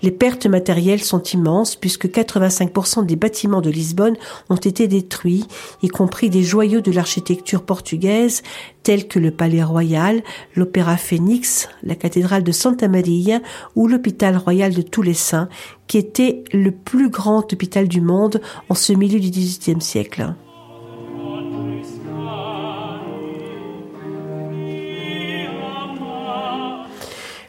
Les 0.01 0.11
pertes 0.11 0.45
matérielles 0.45 1.03
sont 1.03 1.21
immenses 1.23 1.75
puisque 1.75 2.07
85% 2.07 3.05
des 3.05 3.15
bâtiments 3.15 3.61
de 3.61 3.69
Lisbonne 3.69 4.15
ont 4.49 4.55
été 4.55 4.87
détruits, 4.87 5.45
y 5.81 5.87
compris 5.87 6.29
des 6.29 6.43
joyaux 6.43 6.81
de 6.81 6.91
l'architecture 6.91 7.63
portugaise 7.63 8.43
tels 8.83 9.07
que 9.07 9.19
le 9.19 9.31
Palais 9.31 9.63
Royal, 9.63 10.21
l'Opéra 10.55 10.97
Phoenix, 10.97 11.69
la 11.83 11.95
cathédrale 11.95 12.43
de 12.43 12.51
Santa 12.51 12.87
Maria 12.87 13.41
ou 13.75 13.87
l'hôpital 13.87 14.37
royal 14.37 14.73
de 14.73 14.81
tous 14.81 15.01
les 15.01 15.13
saints, 15.15 15.49
qui 15.87 15.97
était 15.97 16.43
le 16.53 16.71
plus 16.71 17.09
grand 17.09 17.51
hôpital 17.51 17.87
du 17.87 18.01
monde 18.01 18.41
en 18.69 18.75
ce 18.75 18.93
milieu 18.93 19.19
du 19.19 19.29
XVIIIe 19.29 19.81
siècle. 19.81 20.35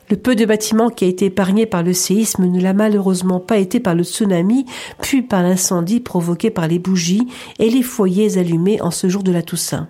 Le 0.09 0.17
peu 0.17 0.37
de 0.37 0.45
bâtiments 0.45 0.89
qui 0.89 1.05
a 1.05 1.09
été 1.09 1.27
épargné 1.27 1.67
par 1.67 1.83
le 1.83 1.93
séisme 1.93 2.47
ne 2.47 2.61
l'a 2.61 2.73
malheureusement 2.73 3.41
pas 3.41 3.59
été 3.59 3.81
par 3.81 3.97
le 3.97 4.05
tsunami, 4.05 4.65
puis 5.03 5.23
par 5.23 5.43
l'incendie 5.43 5.99
provoqué 5.99 6.51
par 6.51 6.69
les 6.69 6.79
bougies 6.79 7.27
et 7.59 7.71
les 7.71 7.83
foyers 7.83 8.39
allumés 8.39 8.81
en 8.81 8.93
ce 8.93 9.09
jour 9.09 9.25
de 9.25 9.33
la 9.33 9.43
Toussaint. 9.43 9.89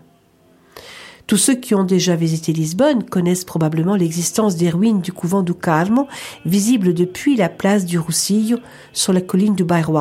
Tous 1.27 1.37
ceux 1.37 1.57
qui 1.57 1.75
ont 1.75 1.85
déjà 1.85 2.17
visité 2.17 2.53
Lisbonne 2.53 3.03
connaissent 3.03 3.45
probablement 3.45 3.97
l'existence 3.97 4.57
des 4.57 4.71
ruines 4.71 5.01
du 5.01 5.13
couvent 5.13 5.43
du 5.43 5.55
Carmo, 5.55 6.07
visibles 6.47 6.95
depuis 6.95 7.37
la 7.37 7.49
place 7.49 7.85
du 7.85 7.99
Roussillo 7.99 8.59
sur 8.93 9.13
la 9.13 9.21
colline 9.21 9.57
du 9.57 9.65
Bairro. 9.65 9.99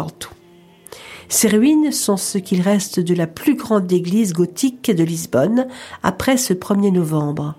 Ces 1.27 1.47
ruines 1.49 1.91
sont 1.91 2.17
ce 2.17 2.37
qu'il 2.37 2.61
reste 2.61 2.99
de 2.99 3.15
la 3.15 3.27
plus 3.27 3.55
grande 3.55 3.91
église 3.91 4.33
gothique 4.33 4.91
de 4.95 5.03
Lisbonne 5.03 5.67
après 6.03 6.37
ce 6.37 6.53
1er 6.53 6.93
novembre. 6.93 7.55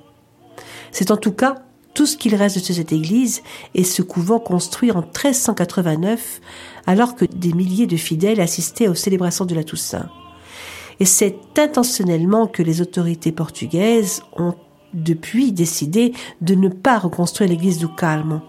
C'est 0.92 1.10
en 1.10 1.16
tout 1.16 1.32
cas 1.32 1.65
tout 1.96 2.06
ce 2.06 2.18
qu'il 2.18 2.34
reste 2.34 2.58
de 2.58 2.74
cette 2.74 2.92
église 2.92 3.42
et 3.74 3.82
ce 3.82 4.02
couvent 4.02 4.38
construit 4.38 4.92
en 4.92 5.00
1389 5.00 6.42
alors 6.86 7.16
que 7.16 7.24
des 7.24 7.54
milliers 7.54 7.86
de 7.86 7.96
fidèles 7.96 8.40
assistaient 8.42 8.86
aux 8.86 8.94
célébrations 8.94 9.46
de 9.46 9.54
la 9.54 9.64
Toussaint. 9.64 10.10
Et 11.00 11.06
c'est 11.06 11.36
intentionnellement 11.56 12.48
que 12.48 12.62
les 12.62 12.82
autorités 12.82 13.32
portugaises 13.32 14.22
ont 14.36 14.54
depuis 14.92 15.52
décidé 15.52 16.12
de 16.42 16.54
ne 16.54 16.68
pas 16.68 16.98
reconstruire 16.98 17.48
l'église 17.48 17.78
du 17.78 17.88
Calme, 17.88 18.42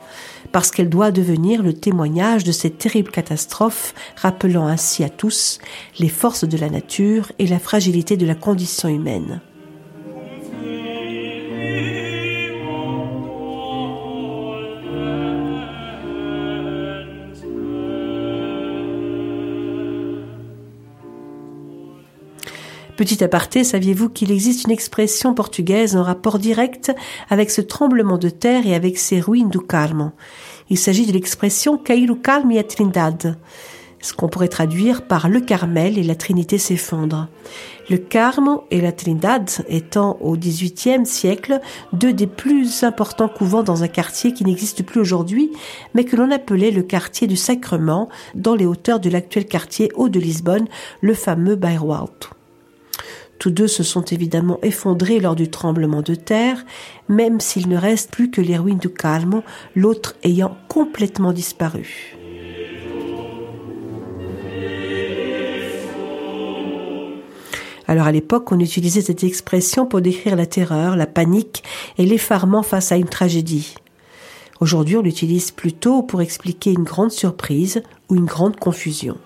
parce 0.51 0.69
qu'elle 0.69 0.89
doit 0.89 1.11
devenir 1.11 1.63
le 1.63 1.73
témoignage 1.73 2.43
de 2.43 2.51
cette 2.51 2.77
terrible 2.77 3.11
catastrophe, 3.11 3.93
rappelant 4.17 4.67
ainsi 4.67 5.05
à 5.05 5.09
tous 5.09 5.59
les 5.99 6.09
forces 6.09 6.45
de 6.45 6.57
la 6.57 6.69
nature 6.69 7.31
et 7.39 7.47
la 7.47 7.59
fragilité 7.59 8.17
de 8.17 8.25
la 8.25 8.35
condition 8.35 8.89
humaine. 8.89 9.41
Petit 22.97 23.23
aparté, 23.23 23.63
saviez-vous 23.63 24.09
qu'il 24.09 24.31
existe 24.31 24.63
une 24.63 24.71
expression 24.71 25.35
portugaise 25.35 25.95
en 25.95 26.01
rapport 26.01 26.39
direct 26.39 26.91
avec 27.29 27.51
ce 27.51 27.61
tremblement 27.61 28.17
de 28.17 28.29
terre 28.29 28.65
et 28.65 28.73
avec 28.73 28.97
ces 28.97 29.19
ruines 29.19 29.51
du 29.51 29.59
Carmo? 29.59 30.13
Il 30.71 30.79
s'agit 30.79 31.05
de 31.05 31.11
l'expression 31.11 31.77
Cair 31.77 32.09
Carmo 32.23 32.55
e 32.55 32.57
a 32.57 32.63
Trindade, 32.63 33.37
ce 34.01 34.13
qu'on 34.13 34.29
pourrait 34.29 34.47
traduire 34.47 35.03
par 35.03 35.29
le 35.29 35.41
Carmel 35.41 35.99
et 35.99 36.03
la 36.03 36.15
Trinité 36.15 36.57
s'effondre. 36.57 37.27
Le 37.87 37.97
Carmo 37.97 38.63
et 38.71 38.81
la 38.81 38.91
Trindade 38.91 39.51
étant 39.69 40.17
au 40.19 40.35
XVIIIe 40.35 41.05
siècle 41.05 41.61
deux 41.93 42.13
des 42.13 42.25
plus 42.25 42.81
importants 42.81 43.29
couvents 43.29 43.61
dans 43.61 43.83
un 43.83 43.87
quartier 43.87 44.33
qui 44.33 44.43
n'existe 44.43 44.83
plus 44.83 44.99
aujourd'hui, 44.99 45.51
mais 45.93 46.03
que 46.03 46.15
l'on 46.15 46.31
appelait 46.31 46.71
le 46.71 46.81
quartier 46.81 47.27
du 47.27 47.35
Sacrement 47.35 48.09
dans 48.33 48.55
les 48.55 48.65
hauteurs 48.65 48.99
de 48.99 49.11
l'actuel 49.11 49.45
quartier 49.45 49.91
haut 49.93 50.09
de 50.09 50.19
Lisbonne, 50.19 50.67
le 51.01 51.13
fameux 51.13 51.55
Bairro. 51.55 52.09
Tous 53.39 53.51
deux 53.51 53.67
se 53.67 53.83
sont 53.83 54.03
évidemment 54.03 54.59
effondrés 54.63 55.19
lors 55.19 55.35
du 55.35 55.49
tremblement 55.49 56.01
de 56.01 56.15
terre, 56.15 56.65
même 57.07 57.39
s'il 57.39 57.69
ne 57.69 57.77
reste 57.77 58.11
plus 58.11 58.31
que 58.31 58.41
les 58.41 58.57
ruines 58.57 58.79
du 58.79 58.89
Calmo, 58.89 59.43
l'autre 59.75 60.15
ayant 60.23 60.57
complètement 60.67 61.33
disparu. 61.33 62.15
Alors 67.87 68.07
à 68.07 68.11
l'époque, 68.11 68.51
on 68.51 68.59
utilisait 68.59 69.01
cette 69.01 69.23
expression 69.23 69.85
pour 69.85 70.01
décrire 70.01 70.35
la 70.35 70.45
terreur, 70.45 70.97
la 70.97 71.07
panique 71.07 71.63
et 71.97 72.05
l'effarement 72.05 72.63
face 72.63 72.91
à 72.91 72.97
une 72.97 73.07
tragédie. 73.07 73.75
Aujourd'hui, 74.59 74.97
on 74.97 75.01
l'utilise 75.01 75.51
plutôt 75.51 76.01
pour 76.01 76.21
expliquer 76.21 76.71
une 76.71 76.83
grande 76.83 77.11
surprise 77.11 77.83
ou 78.09 78.15
une 78.15 78.25
grande 78.25 78.57
confusion. 78.57 79.17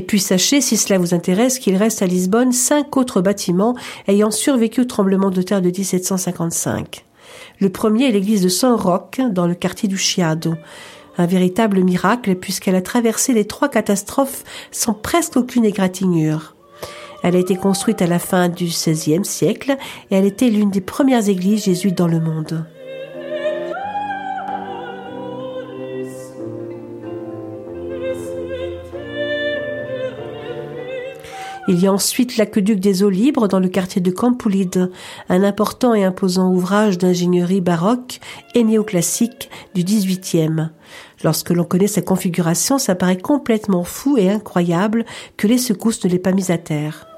Et 0.00 0.02
puis 0.02 0.18
sachez, 0.18 0.62
si 0.62 0.78
cela 0.78 0.98
vous 0.98 1.12
intéresse, 1.12 1.58
qu'il 1.58 1.76
reste 1.76 2.00
à 2.00 2.06
Lisbonne 2.06 2.52
cinq 2.52 2.96
autres 2.96 3.20
bâtiments 3.20 3.76
ayant 4.08 4.30
survécu 4.30 4.80
au 4.80 4.84
tremblement 4.86 5.28
de 5.28 5.42
terre 5.42 5.60
de 5.60 5.68
1755. 5.68 7.04
Le 7.60 7.68
premier 7.68 8.08
est 8.08 8.12
l'église 8.12 8.40
de 8.40 8.48
San 8.48 8.72
Roque, 8.72 9.20
dans 9.30 9.46
le 9.46 9.54
quartier 9.54 9.90
du 9.90 9.98
Chiado. 9.98 10.54
Un 11.18 11.26
véritable 11.26 11.84
miracle 11.84 12.34
puisqu'elle 12.36 12.76
a 12.76 12.80
traversé 12.80 13.34
les 13.34 13.44
trois 13.44 13.68
catastrophes 13.68 14.42
sans 14.70 14.94
presque 14.94 15.36
aucune 15.36 15.66
égratignure. 15.66 16.56
Elle 17.22 17.36
a 17.36 17.40
été 17.40 17.54
construite 17.54 18.00
à 18.00 18.06
la 18.06 18.18
fin 18.18 18.48
du 18.48 18.64
XVIe 18.64 19.26
siècle 19.26 19.76
et 20.10 20.14
elle 20.14 20.24
était 20.24 20.48
l'une 20.48 20.70
des 20.70 20.80
premières 20.80 21.28
églises 21.28 21.64
jésuites 21.64 21.98
dans 21.98 22.08
le 22.08 22.20
monde. 22.20 22.64
Il 31.70 31.78
y 31.80 31.86
a 31.86 31.92
ensuite 31.92 32.36
l'aqueduc 32.36 32.80
des 32.80 33.04
eaux 33.04 33.10
libres 33.10 33.46
dans 33.46 33.60
le 33.60 33.68
quartier 33.68 34.00
de 34.00 34.10
Campulide, 34.10 34.90
un 35.28 35.44
important 35.44 35.94
et 35.94 36.02
imposant 36.02 36.50
ouvrage 36.50 36.98
d'ingénierie 36.98 37.60
baroque 37.60 38.18
et 38.56 38.64
néoclassique 38.64 39.48
du 39.76 39.84
XVIIIe. 39.84 40.70
Lorsque 41.22 41.50
l'on 41.50 41.62
connaît 41.62 41.86
sa 41.86 42.02
configuration, 42.02 42.78
ça 42.78 42.96
paraît 42.96 43.18
complètement 43.18 43.84
fou 43.84 44.18
et 44.18 44.28
incroyable 44.28 45.04
que 45.36 45.46
les 45.46 45.58
secousses 45.58 46.04
ne 46.04 46.10
l'aient 46.10 46.18
pas 46.18 46.32
mise 46.32 46.50
à 46.50 46.58
terre. 46.58 47.09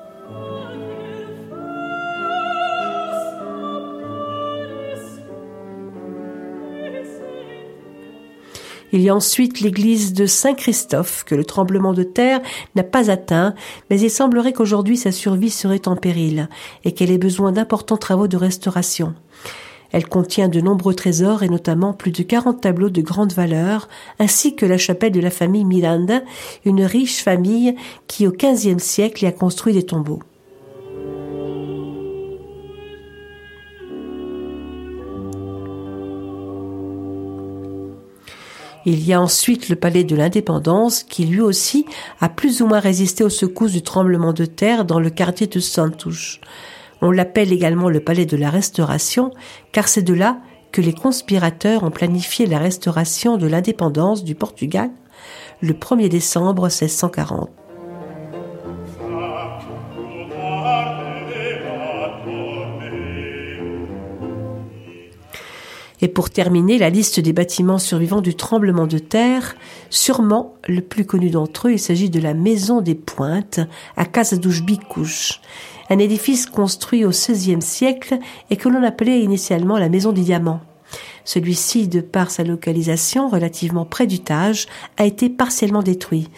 Il 8.93 9.01
y 9.01 9.09
a 9.09 9.15
ensuite 9.15 9.61
l'église 9.61 10.13
de 10.13 10.27
Saint-Christophe 10.27 11.25
que 11.25 11.35
le 11.35 11.47
tremblement 11.47 11.95
de 11.95 12.03
terre 12.03 12.43
n'a 12.75 12.83
pas 12.83 13.11
atteint, 13.11 13.55
mais 13.89 13.99
il 13.99 14.11
semblerait 14.11 14.53
qu'aujourd'hui 14.53 14.99
sa 14.99 15.13
survie 15.13 15.51
serait 15.51 15.89
en 15.89 15.97
péril 15.97 16.51
et 16.85 16.93
qu'elle 16.93 17.11
ait 17.11 17.19
besoin 17.19 17.53
d'importants 17.53 17.97
travaux 17.97 18.29
de 18.29 18.37
restauration. 18.37 19.15
Elle 19.93 20.09
contient 20.09 20.49
de 20.49 20.61
nombreux 20.61 20.95
trésors 20.95 21.43
et 21.43 21.49
notamment 21.49 21.93
plus 21.95 22.13
de 22.13 22.23
40 22.23 22.61
tableaux 22.61 22.91
de 22.91 23.03
grande 23.03 23.33
valeur, 23.33 23.89
ainsi 24.19 24.57
que 24.57 24.67
la 24.67 24.79
chapelle 24.79 25.13
de 25.13 25.21
la 25.21 25.31
famille 25.31 25.65
Miranda, 25.65 26.23
une 26.65 26.85
riche 26.85 27.23
famille 27.23 27.75
qui 28.09 28.27
au 28.27 28.33
XVe 28.33 28.79
siècle 28.79 29.25
y 29.25 29.27
a 29.27 29.33
construit 29.33 29.75
des 29.75 29.85
tombeaux. 29.85 30.21
Il 38.85 39.07
y 39.07 39.13
a 39.13 39.21
ensuite 39.21 39.69
le 39.69 39.77
palais 39.77 40.05
de 40.05 40.17
l'indépendance 40.17 41.05
qui 41.05 41.25
lui 41.25 41.41
aussi 41.41 41.87
a 42.21 42.29
plus 42.29 42.63
ou 42.63 42.67
moins 42.67 42.81
résisté 42.81 43.23
aux 43.23 43.29
secousses 43.29 43.73
du 43.73 43.83
tremblement 43.83 44.33
de 44.33 44.45
terre 44.45 44.85
dans 44.85 44.99
le 44.99 45.11
quartier 45.11 45.47
de 45.47 45.61
Santouche. 45.61 46.41
On 47.01 47.11
l'appelle 47.11 47.53
également 47.53 47.89
le 47.89 48.01
palais 48.01 48.27
de 48.27 48.37
la 48.37 48.51
restauration 48.51 49.31
car 49.71 49.89
c'est 49.89 50.03
de 50.03 50.15
là 50.15 50.39
que 50.73 50.81
les 50.81 50.95
conspirateurs 50.95 51.85
ont 51.85 51.91
planifié 51.91 52.47
la 52.47 52.59
restauration 52.59 53.37
de 53.37 53.47
l'indépendance 53.47 54.25
du 54.25 54.35
Portugal 54.35 54.91
le 55.61 55.75
1er 55.75 56.09
décembre 56.09 56.63
1640. 56.63 57.62
Et 66.03 66.09
pour 66.09 66.31
terminer, 66.31 66.79
la 66.79 66.91
liste 66.91 67.21
des 67.21 67.33
bâtiments 67.33 67.79
survivants 67.79 68.21
du 68.21 68.35
tremblement 68.35 68.89
de 68.89 68.99
terre, 68.99 69.55
sûrement 69.89 70.55
le 70.67 70.81
plus 70.81 71.07
connu 71.07 71.31
d'entre 71.31 71.69
eux, 71.69 71.73
il 71.75 71.79
s'agit 71.79 72.11
de 72.11 72.21
la 72.21 72.35
Maison 72.35 72.81
des 72.81 72.97
Pointes 72.97 73.61
à 73.97 74.05
Casadouche-Bicouche, 74.05 75.41
un 75.91 75.99
édifice 75.99 76.47
construit 76.47 77.05
au 77.05 77.11
XVIe 77.11 77.63
siècle 77.63 78.19
et 78.51 78.57
que 78.57 78.69
l'on 78.69 78.83
appelait 78.83 79.21
initialement 79.21 79.79
la 79.79 79.89
Maison 79.89 80.11
des 80.11 80.23
Diamants. 80.23 80.61
Celui-ci, 81.25 81.87
de 81.87 82.01
par 82.01 82.33
sa 82.33 82.43
localisation 82.43 83.29
relativement 83.29 83.85
près 83.85 84.09
du 84.09 84.19
Tage, 84.19 84.67
a 84.97 85.07
été 85.07 85.31
partiellement 85.31 85.85
détruit, 85.85 86.29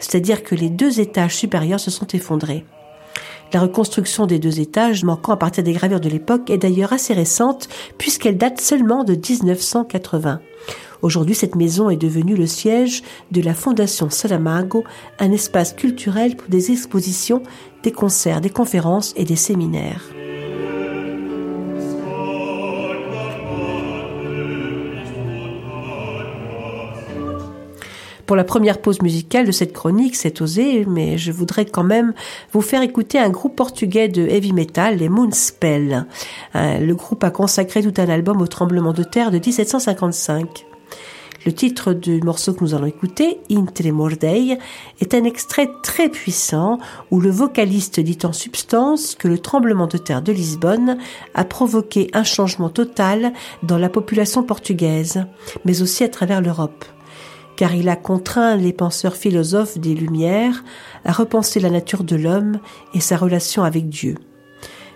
c'est-à-dire 0.00 0.42
que 0.42 0.56
les 0.56 0.68
deux 0.68 0.98
étages 0.98 1.36
supérieurs 1.36 1.78
se 1.78 1.92
sont 1.92 2.08
effondrés. 2.08 2.64
La 3.52 3.60
reconstruction 3.60 4.26
des 4.26 4.38
deux 4.38 4.60
étages, 4.60 5.04
manquant 5.04 5.32
à 5.32 5.36
partir 5.36 5.62
des 5.62 5.74
gravures 5.74 6.00
de 6.00 6.08
l'époque, 6.08 6.48
est 6.48 6.58
d'ailleurs 6.58 6.92
assez 6.92 7.12
récente 7.12 7.68
puisqu'elle 7.98 8.38
date 8.38 8.60
seulement 8.60 9.04
de 9.04 9.12
1980. 9.12 10.40
Aujourd'hui, 11.02 11.34
cette 11.34 11.56
maison 11.56 11.90
est 11.90 11.96
devenue 11.96 12.36
le 12.36 12.46
siège 12.46 13.02
de 13.30 13.42
la 13.42 13.54
Fondation 13.54 14.08
Salamago, 14.08 14.84
un 15.18 15.32
espace 15.32 15.72
culturel 15.74 16.36
pour 16.36 16.48
des 16.48 16.70
expositions, 16.70 17.42
des 17.82 17.92
concerts, 17.92 18.40
des 18.40 18.50
conférences 18.50 19.12
et 19.16 19.24
des 19.24 19.36
séminaires. 19.36 20.02
Pour 28.32 28.36
la 28.38 28.44
première 28.44 28.80
pause 28.80 29.02
musicale 29.02 29.46
de 29.46 29.52
cette 29.52 29.74
chronique, 29.74 30.16
c'est 30.16 30.40
osé, 30.40 30.86
mais 30.88 31.18
je 31.18 31.30
voudrais 31.30 31.66
quand 31.66 31.84
même 31.84 32.14
vous 32.54 32.62
faire 32.62 32.80
écouter 32.80 33.18
un 33.18 33.28
groupe 33.28 33.54
portugais 33.56 34.08
de 34.08 34.22
heavy 34.22 34.54
metal, 34.54 34.96
les 34.96 35.10
Moonspell. 35.10 36.06
Euh, 36.54 36.78
le 36.78 36.94
groupe 36.94 37.24
a 37.24 37.30
consacré 37.30 37.82
tout 37.82 37.92
un 38.00 38.08
album 38.08 38.40
au 38.40 38.46
tremblement 38.46 38.94
de 38.94 39.02
terre 39.02 39.30
de 39.32 39.36
1755. 39.36 40.64
Le 41.44 41.52
titre 41.52 41.92
du 41.92 42.22
morceau 42.22 42.54
que 42.54 42.64
nous 42.64 42.72
allons 42.72 42.86
écouter, 42.86 43.38
Intre 43.50 43.90
Mordei, 43.90 44.56
est 45.02 45.12
un 45.12 45.24
extrait 45.24 45.68
très 45.82 46.08
puissant 46.08 46.78
où 47.10 47.20
le 47.20 47.30
vocaliste 47.30 48.00
dit 48.00 48.20
en 48.24 48.32
substance 48.32 49.14
que 49.14 49.28
le 49.28 49.40
tremblement 49.40 49.88
de 49.88 49.98
terre 49.98 50.22
de 50.22 50.32
Lisbonne 50.32 50.96
a 51.34 51.44
provoqué 51.44 52.08
un 52.14 52.24
changement 52.24 52.70
total 52.70 53.34
dans 53.62 53.76
la 53.76 53.90
population 53.90 54.42
portugaise, 54.42 55.26
mais 55.66 55.82
aussi 55.82 56.02
à 56.02 56.08
travers 56.08 56.40
l'Europe 56.40 56.86
car 57.56 57.74
il 57.74 57.88
a 57.88 57.96
contraint 57.96 58.56
les 58.56 58.72
penseurs 58.72 59.16
philosophes 59.16 59.78
des 59.78 59.94
Lumières 59.94 60.64
à 61.04 61.12
repenser 61.12 61.60
la 61.60 61.70
nature 61.70 62.04
de 62.04 62.16
l'homme 62.16 62.58
et 62.94 63.00
sa 63.00 63.16
relation 63.16 63.62
avec 63.64 63.88
Dieu. 63.88 64.16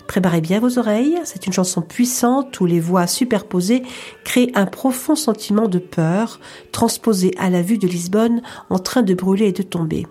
Préparez 0.07 0.39
bien 0.39 0.61
vos 0.61 0.79
oreilles, 0.79 1.19
c'est 1.25 1.47
une 1.47 1.53
chanson 1.53 1.81
puissante 1.81 2.59
où 2.61 2.65
les 2.65 2.79
voix 2.79 3.07
superposées 3.07 3.83
créent 4.23 4.51
un 4.55 4.65
profond 4.65 5.15
sentiment 5.15 5.67
de 5.67 5.79
peur, 5.79 6.39
transposé 6.71 7.33
à 7.37 7.49
la 7.49 7.61
vue 7.61 7.77
de 7.77 7.87
Lisbonne 7.87 8.41
en 8.69 8.79
train 8.79 9.01
de 9.01 9.13
brûler 9.13 9.47
et 9.47 9.51
de 9.51 9.63
tomber. 9.63 10.07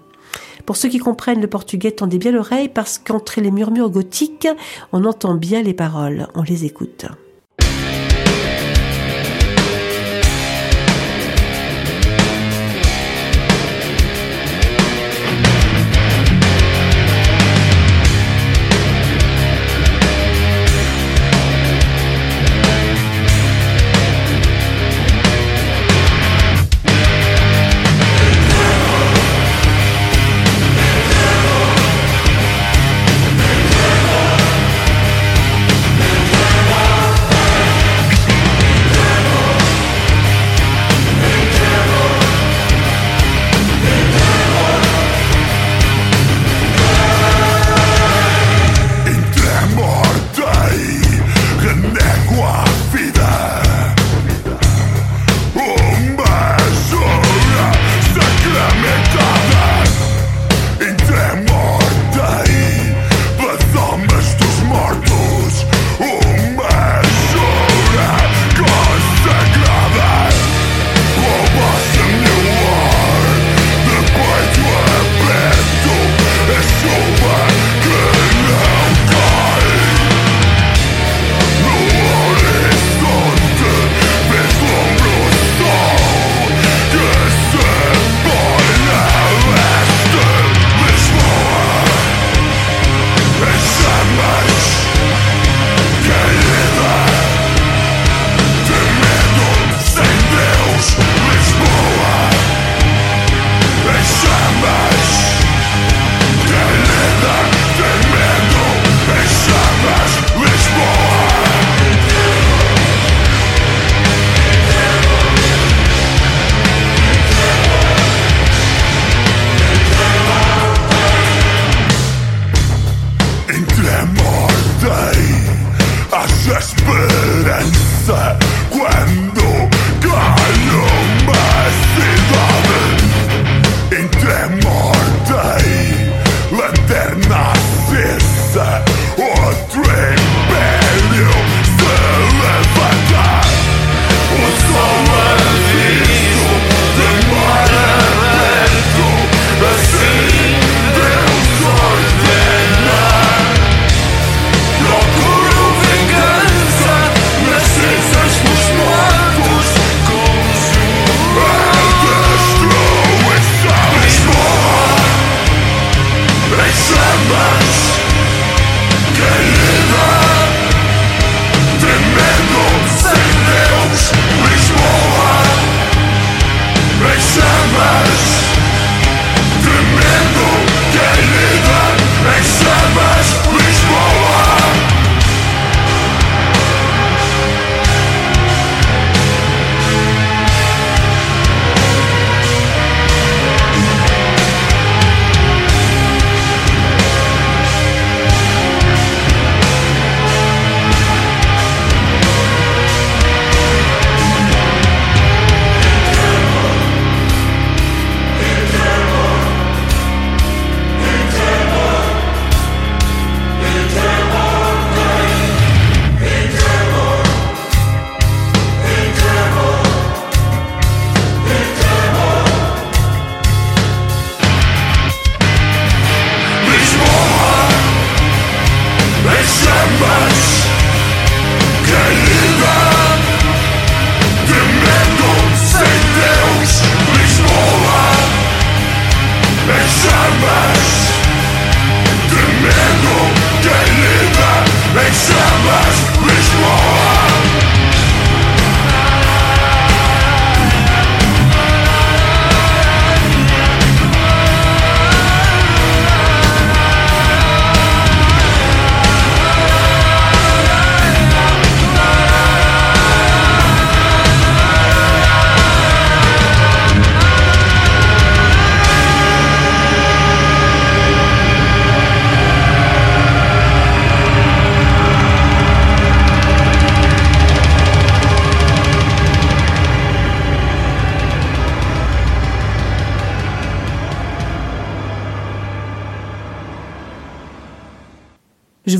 Pour 0.66 0.76
ceux 0.76 0.90
qui 0.90 0.98
comprennent 0.98 1.40
le 1.40 1.46
portugais, 1.46 1.92
tendez 1.92 2.18
bien 2.18 2.32
l'oreille 2.32 2.68
parce 2.68 2.98
qu'entre 2.98 3.40
les 3.40 3.50
murmures 3.50 3.90
gothiques, 3.90 4.48
on 4.92 5.04
entend 5.04 5.34
bien 5.34 5.62
les 5.62 5.74
paroles, 5.74 6.26
on 6.34 6.42
les 6.42 6.66
écoute. 6.66 7.06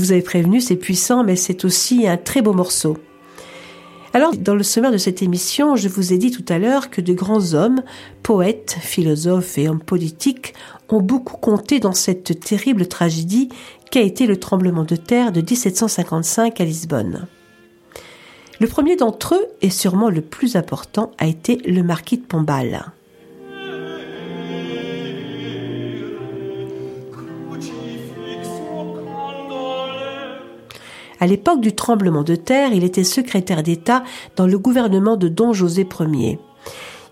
Vous 0.07 0.13
avais 0.13 0.21
prévenu, 0.21 0.61
c'est 0.61 0.75
puissant, 0.75 1.23
mais 1.23 1.35
c'est 1.35 1.65
aussi 1.65 2.07
un 2.07 2.17
très 2.17 2.41
beau 2.41 2.53
morceau. 2.53 2.97
Alors, 4.13 4.35
dans 4.35 4.55
le 4.55 4.63
sommaire 4.63 4.91
de 4.91 4.97
cette 4.97 5.21
émission, 5.21 5.75
je 5.75 5.89
vous 5.89 6.13
ai 6.13 6.17
dit 6.17 6.31
tout 6.31 6.45
à 6.47 6.57
l'heure 6.57 6.89
que 6.89 7.01
de 7.01 7.13
grands 7.13 7.53
hommes, 7.53 7.83
poètes, 8.23 8.77
philosophes 8.79 9.57
et 9.57 9.67
hommes 9.67 9.81
politiques 9.81 10.53
ont 10.89 11.01
beaucoup 11.01 11.37
compté 11.37 11.79
dans 11.79 11.91
cette 11.91 12.39
terrible 12.39 12.87
tragédie 12.87 13.49
qu'a 13.91 14.01
été 14.01 14.27
le 14.27 14.37
tremblement 14.37 14.85
de 14.85 14.95
terre 14.95 15.31
de 15.31 15.41
1755 15.41 16.61
à 16.61 16.63
Lisbonne. 16.63 17.27
Le 18.59 18.67
premier 18.67 18.95
d'entre 18.95 19.35
eux, 19.35 19.45
et 19.61 19.69
sûrement 19.69 20.09
le 20.09 20.21
plus 20.21 20.55
important, 20.55 21.11
a 21.17 21.27
été 21.27 21.57
le 21.57 21.83
marquis 21.83 22.17
de 22.17 22.25
Pombal. 22.25 22.93
À 31.19 31.27
l'époque 31.27 31.61
du 31.61 31.73
tremblement 31.73 32.23
de 32.23 32.35
terre, 32.35 32.73
il 32.73 32.83
était 32.83 33.03
secrétaire 33.03 33.63
d'État 33.63 34.03
dans 34.35 34.47
le 34.47 34.59
gouvernement 34.59 35.17
de 35.17 35.27
Don 35.27 35.53
José 35.53 35.87
Ier. 35.99 36.39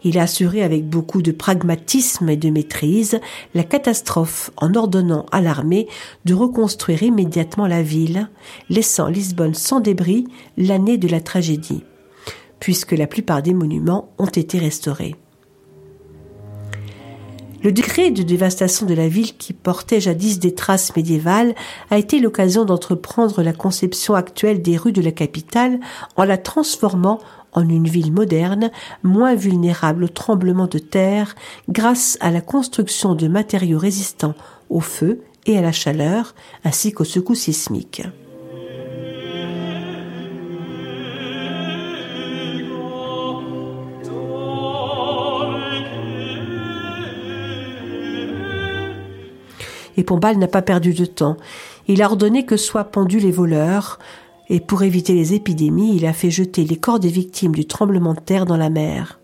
Il 0.04 0.20
a 0.20 0.24
assuré 0.24 0.62
avec 0.62 0.88
beaucoup 0.88 1.24
de 1.24 1.32
pragmatisme 1.32 2.30
et 2.30 2.38
de 2.38 2.52
maîtrise 2.52 3.20
la 3.56 3.64
catastrophe 3.64 4.52
en 4.58 4.76
ordonnant 4.76 5.26
à 5.32 5.42
l'armée 5.42 5.88
de 6.26 6.36
reconstruire 6.36 7.02
immédiatement 7.02 7.66
la 7.66 7.82
ville, 7.82 8.30
laissant 8.70 9.08
Lisbonne 9.08 9.56
sans 9.56 9.80
débris 9.80 10.28
l'année 10.58 11.00
de 11.00 11.08
la 11.08 11.22
tragédie, 11.22 11.84
puisque 12.60 12.92
la 12.92 13.08
plupart 13.08 13.42
des 13.42 13.56
monuments 13.56 14.10
ont 14.20 14.28
été 14.28 14.60
restaurés. 14.60 15.16
Le 17.66 17.72
décret 17.72 18.12
de 18.12 18.22
dévastation 18.22 18.86
de 18.86 18.94
la 18.94 19.08
ville 19.08 19.36
qui 19.36 19.52
portait 19.52 20.00
jadis 20.00 20.38
des 20.38 20.54
traces 20.54 20.96
médiévales 20.96 21.56
a 21.90 21.98
été 21.98 22.20
l'occasion 22.20 22.64
d'entreprendre 22.64 23.42
la 23.42 23.54
conception 23.54 24.14
actuelle 24.14 24.62
des 24.62 24.78
rues 24.78 24.92
de 24.92 25.02
la 25.02 25.12
capitale 25.12 25.80
en 26.16 26.26
la 26.26 26.38
transformant 26.38 27.20
en 27.54 27.68
une 27.68 27.88
ville 27.88 28.14
moderne, 28.14 28.70
moins 29.02 29.34
vulnérable 29.34 30.04
au 30.04 30.08
tremblement 30.08 30.68
de 30.68 30.78
terre 30.78 31.34
grâce 31.68 32.20
à 32.22 32.30
la 32.30 32.42
construction 32.42 33.16
de 33.16 33.28
matériaux 33.28 33.80
résistants 33.80 34.36
au 34.70 34.80
feu 34.80 35.24
et 35.48 35.58
à 35.58 35.62
la 35.64 35.72
chaleur, 35.72 36.36
ainsi 36.66 36.92
qu'aux 36.92 37.04
secousses 37.04 37.40
sismiques. 37.40 38.04
Et 49.98 50.04
Pombal 50.04 50.38
n'a 50.38 50.48
pas 50.48 50.62
perdu 50.62 50.94
de 50.94 51.06
temps. 51.06 51.38
Il 51.88 52.02
a 52.02 52.08
ordonné 52.08 52.46
que 52.46 52.58
soient 52.58 52.86
pendus 52.86 53.20
les 53.20 53.32
voleurs, 53.32 54.00
et 54.50 54.60
pour 54.60 54.84
éviter 54.84 55.14
les 55.14 55.34
épidémies, 55.34 55.96
il 55.96 56.06
a 56.06 56.14
fait 56.14 56.30
jeter 56.30 56.64
les 56.64 56.78
corps 56.78 57.00
des 57.00 57.10
victimes 57.10 57.54
du 57.54 57.66
tremblement 57.66 58.14
de 58.14 58.20
terre 58.20 58.46
dans 58.46 58.58
la 58.58 58.70
mer. 58.70 59.20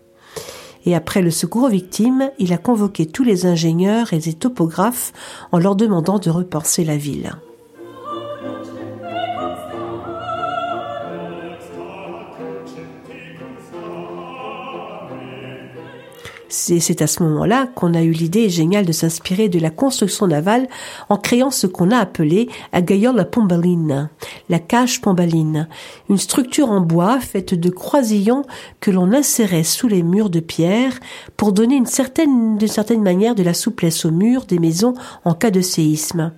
Et 0.84 0.96
après 0.96 1.22
le 1.22 1.30
secours 1.30 1.64
aux 1.64 1.68
victimes, 1.68 2.30
il 2.38 2.52
a 2.52 2.58
convoqué 2.58 3.06
tous 3.06 3.22
les 3.22 3.46
ingénieurs 3.46 4.12
et 4.12 4.18
les 4.18 4.34
topographes 4.34 5.12
en 5.52 5.58
leur 5.58 5.76
demandant 5.76 6.18
de 6.18 6.30
repenser 6.30 6.84
la 6.84 6.96
ville. 6.96 7.32
C'est 16.54 17.00
à 17.00 17.06
ce 17.06 17.22
moment-là 17.22 17.66
qu'on 17.74 17.94
a 17.94 18.02
eu 18.02 18.10
l'idée 18.10 18.50
géniale 18.50 18.84
de 18.84 18.92
s'inspirer 18.92 19.48
de 19.48 19.58
la 19.58 19.70
construction 19.70 20.26
navale 20.26 20.68
en 21.08 21.16
créant 21.16 21.50
ce 21.50 21.66
qu'on 21.66 21.90
a 21.90 21.96
appelé 21.96 22.46
la 22.74 22.82
gaiola 22.82 23.24
pombaline, 23.24 24.10
la 24.50 24.58
cage 24.58 25.00
pombaline, 25.00 25.66
une 26.10 26.18
structure 26.18 26.70
en 26.70 26.82
bois 26.82 27.20
faite 27.20 27.54
de 27.54 27.70
croisillons 27.70 28.44
que 28.80 28.90
l'on 28.90 29.14
insérait 29.14 29.62
sous 29.62 29.88
les 29.88 30.02
murs 30.02 30.28
de 30.28 30.40
pierre 30.40 31.00
pour 31.38 31.52
donner 31.54 31.76
une 31.76 31.86
certaine, 31.86 32.58
d'une 32.58 32.68
certaine 32.68 33.02
manière 33.02 33.34
de 33.34 33.42
la 33.42 33.54
souplesse 33.54 34.04
aux 34.04 34.10
murs 34.10 34.44
des 34.44 34.58
maisons 34.58 34.92
en 35.24 35.32
cas 35.32 35.50
de 35.50 35.62
séisme. 35.62 36.32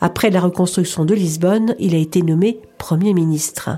Après 0.00 0.30
la 0.30 0.42
reconstruction 0.42 1.04
de 1.04 1.14
Lisbonne, 1.14 1.74
il 1.80 1.96
a 1.96 1.98
été 1.98 2.22
nommé 2.22 2.60
Premier 2.78 3.14
ministre. 3.14 3.70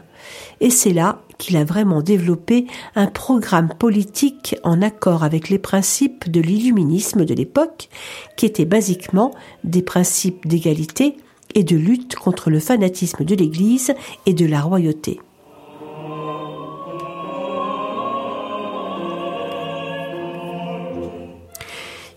Et 0.61 0.69
c'est 0.69 0.93
là 0.93 1.23
qu'il 1.43 1.57
a 1.57 1.65
vraiment 1.65 2.03
développé 2.03 2.69
un 2.95 3.09
programme 3.09 3.71
politique 3.77 4.55
en 4.63 4.81
accord 4.81 5.25
avec 5.25 5.49
les 5.49 5.59
principes 5.59 6.31
de 6.31 6.41
l'illuminisme 6.41 7.25
de 7.25 7.35
l'époque, 7.35 7.89
qui 8.37 8.47
étaient 8.47 8.65
basiquement 8.65 9.33
des 9.65 9.83
principes 9.83 10.47
d'égalité 10.47 11.17
et 11.57 11.65
de 11.65 11.77
lutte 11.77 12.15
contre 12.15 12.49
le 12.49 12.61
fanatisme 12.61 13.25
de 13.25 13.35
l'Église 13.35 13.93
et 14.25 14.35
de 14.35 14.47
la 14.47 14.61
royauté. 14.61 15.19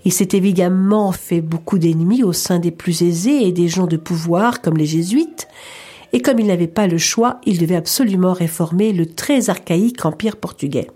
Il 0.06 0.14
s'est 0.14 0.30
évidemment 0.34 1.12
fait 1.12 1.42
beaucoup 1.42 1.80
d'ennemis 1.80 2.22
au 2.22 2.32
sein 2.32 2.60
des 2.60 2.70
plus 2.70 3.02
aisés 3.02 3.48
et 3.48 3.52
des 3.52 3.70
gens 3.70 3.88
de 3.88 3.98
pouvoir 3.98 4.62
comme 4.62 4.78
les 4.78 4.86
jésuites, 4.86 5.48
et 6.16 6.22
comme 6.22 6.40
il 6.40 6.48
n'avait 6.48 6.68
pas 6.68 6.88
le 6.88 6.98
choix, 6.98 7.42
il 7.46 7.58
devait 7.58 7.76
absolument 7.76 8.32
réformer 8.32 8.94
le 8.94 9.06
très 9.06 9.50
archaïque 9.50 10.06
empire 10.06 10.38
portugais. 10.38 10.88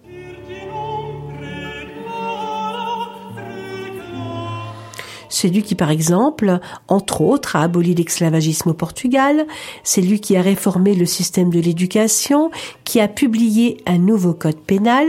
C'est 5.28 5.50
lui 5.50 5.62
qui, 5.62 5.76
par 5.76 5.92
exemple, 5.92 6.62
entre 6.88 7.20
autres, 7.20 7.58
a 7.58 7.64
aboli 7.64 7.96
l'esclavagisme 7.96 8.70
au 8.70 8.74
Portugal, 8.74 9.46
c'est 9.84 10.00
lui 10.00 10.22
qui 10.22 10.38
a 10.38 10.42
réformé 10.42 10.96
le 10.96 11.06
système 11.06 11.50
de 11.50 11.60
l'éducation, 11.60 12.50
qui 12.86 13.02
a 13.02 13.10
publié 13.10 13.84
un 13.86 13.98
nouveau 13.98 14.34
code 14.34 14.62
pénal, 14.62 15.06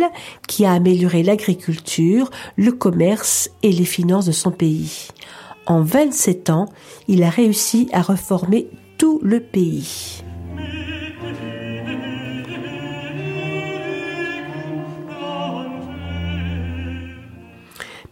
qui 0.48 0.64
a 0.64 0.72
amélioré 0.72 1.22
l'agriculture, 1.22 2.32
le 2.56 2.72
commerce 2.72 3.48
et 3.62 3.70
les 3.70 3.84
finances 3.84 4.26
de 4.26 4.32
son 4.32 4.50
pays. 4.50 5.06
En 5.66 5.82
27 5.82 6.50
ans, 6.50 6.66
il 7.06 7.22
a 7.22 7.30
réussi 7.30 7.88
à 7.92 8.02
reformer 8.02 8.66
le 9.22 9.40
pays. 9.40 10.22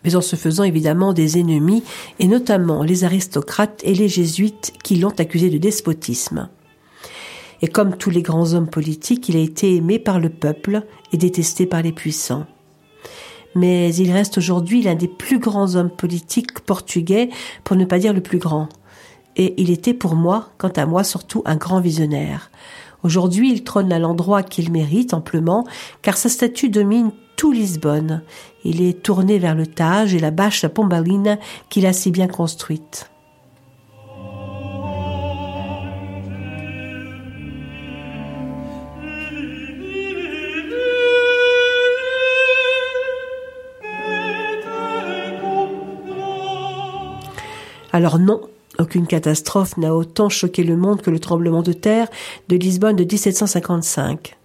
mais 0.04 0.14
en 0.14 0.20
se 0.20 0.36
faisant 0.36 0.62
évidemment 0.62 1.12
des 1.12 1.38
ennemis, 1.38 1.82
et 2.18 2.28
notamment 2.28 2.82
les 2.82 3.04
aristocrates 3.04 3.82
et 3.84 3.94
les 3.94 4.08
jésuites 4.08 4.72
qui 4.82 4.96
l'ont 4.96 5.12
accusé 5.18 5.50
de 5.50 5.58
despotisme. 5.58 6.48
Et 7.60 7.66
comme 7.66 7.96
tous 7.96 8.08
les 8.08 8.22
grands 8.22 8.54
hommes 8.54 8.70
politiques, 8.70 9.28
il 9.28 9.36
a 9.36 9.40
été 9.40 9.74
aimé 9.74 9.98
par 9.98 10.20
le 10.20 10.30
peuple 10.30 10.82
et 11.12 11.18
détesté 11.18 11.66
par 11.66 11.82
les 11.82 11.92
puissants. 11.92 12.46
Mais 13.54 13.92
il 13.96 14.12
reste 14.12 14.38
aujourd'hui 14.38 14.82
l'un 14.82 14.94
des 14.94 15.08
plus 15.08 15.40
grands 15.40 15.74
hommes 15.74 15.90
politiques 15.90 16.60
portugais, 16.60 17.28
pour 17.64 17.76
ne 17.76 17.84
pas 17.84 17.98
dire 17.98 18.14
le 18.14 18.22
plus 18.22 18.38
grand 18.38 18.68
et 19.38 19.54
il 19.56 19.70
était 19.70 19.94
pour 19.94 20.16
moi, 20.16 20.50
quant 20.58 20.68
à 20.68 20.84
moi, 20.84 21.04
surtout 21.04 21.42
un 21.46 21.56
grand 21.56 21.80
visionnaire. 21.80 22.50
Aujourd'hui, 23.04 23.52
il 23.52 23.62
trône 23.62 23.92
à 23.92 24.00
l'endroit 24.00 24.42
qu'il 24.42 24.72
mérite 24.72 25.14
amplement, 25.14 25.64
car 26.02 26.16
sa 26.16 26.28
statue 26.28 26.68
domine 26.68 27.12
tout 27.36 27.52
Lisbonne. 27.52 28.22
Il 28.64 28.82
est 28.82 29.00
tourné 29.00 29.38
vers 29.38 29.54
le 29.54 29.66
Tage 29.66 30.12
et 30.12 30.18
la 30.18 30.32
bâche 30.32 30.64
à 30.64 30.68
Pombaline 30.68 31.38
qu'il 31.68 31.86
a 31.86 31.92
si 31.92 32.10
bien 32.10 32.26
construite. 32.26 33.08
Alors 47.90 48.18
non, 48.18 48.42
aucune 48.78 49.06
catastrophe 49.06 49.76
n'a 49.76 49.94
autant 49.94 50.28
choqué 50.28 50.62
le 50.62 50.76
monde 50.76 51.02
que 51.02 51.10
le 51.10 51.18
tremblement 51.18 51.62
de 51.62 51.72
terre 51.72 52.08
de 52.48 52.56
Lisbonne 52.56 52.96
de 52.96 53.04
1755. 53.04 54.36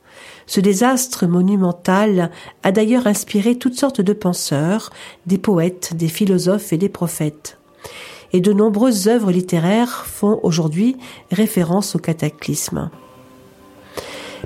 Ce 0.46 0.60
désastre 0.60 1.26
monumental 1.26 2.32
a 2.64 2.72
d'ailleurs 2.72 3.08
inspiré 3.08 3.58
toutes 3.58 3.80
sortes 3.80 4.02
de 4.02 4.14
penseurs, 4.14 4.90
des 5.26 5.38
poètes, 5.38 5.96
des 5.96 6.10
philosophes 6.10 6.74
et 6.74 6.78
des 6.78 6.90
prophètes. 6.90 7.58
Et 8.34 8.42
de 8.42 8.52
nombreuses 8.52 9.08
œuvres 9.08 9.32
littéraires 9.32 10.06
font 10.06 10.40
aujourd'hui 10.44 10.98
référence 11.32 11.96
au 11.96 12.00
cataclysme. 12.00 12.90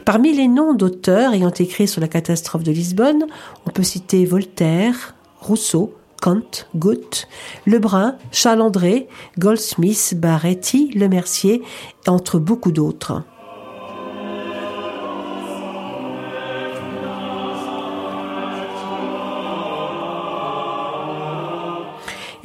Parmi 0.06 0.34
les 0.34 0.48
noms 0.48 0.74
d'auteurs 0.74 1.34
ayant 1.34 1.52
écrit 1.52 1.88
sur 1.88 2.02
la 2.02 2.08
catastrophe 2.08 2.64
de 2.64 2.72
Lisbonne, 2.72 3.26
on 3.66 3.72
peut 3.72 3.84
citer 3.84 4.26
Voltaire, 4.26 5.16
Rousseau, 5.40 5.94
Kant, 6.28 6.68
Goethe, 6.76 7.30
Lebrun, 7.66 8.18
Charles-André, 8.34 9.08
Goldsmith, 9.40 10.14
Baretti, 10.18 10.92
Lemercier, 10.94 11.62
entre 12.06 12.38
beaucoup 12.38 12.74
d'autres. 12.74 13.24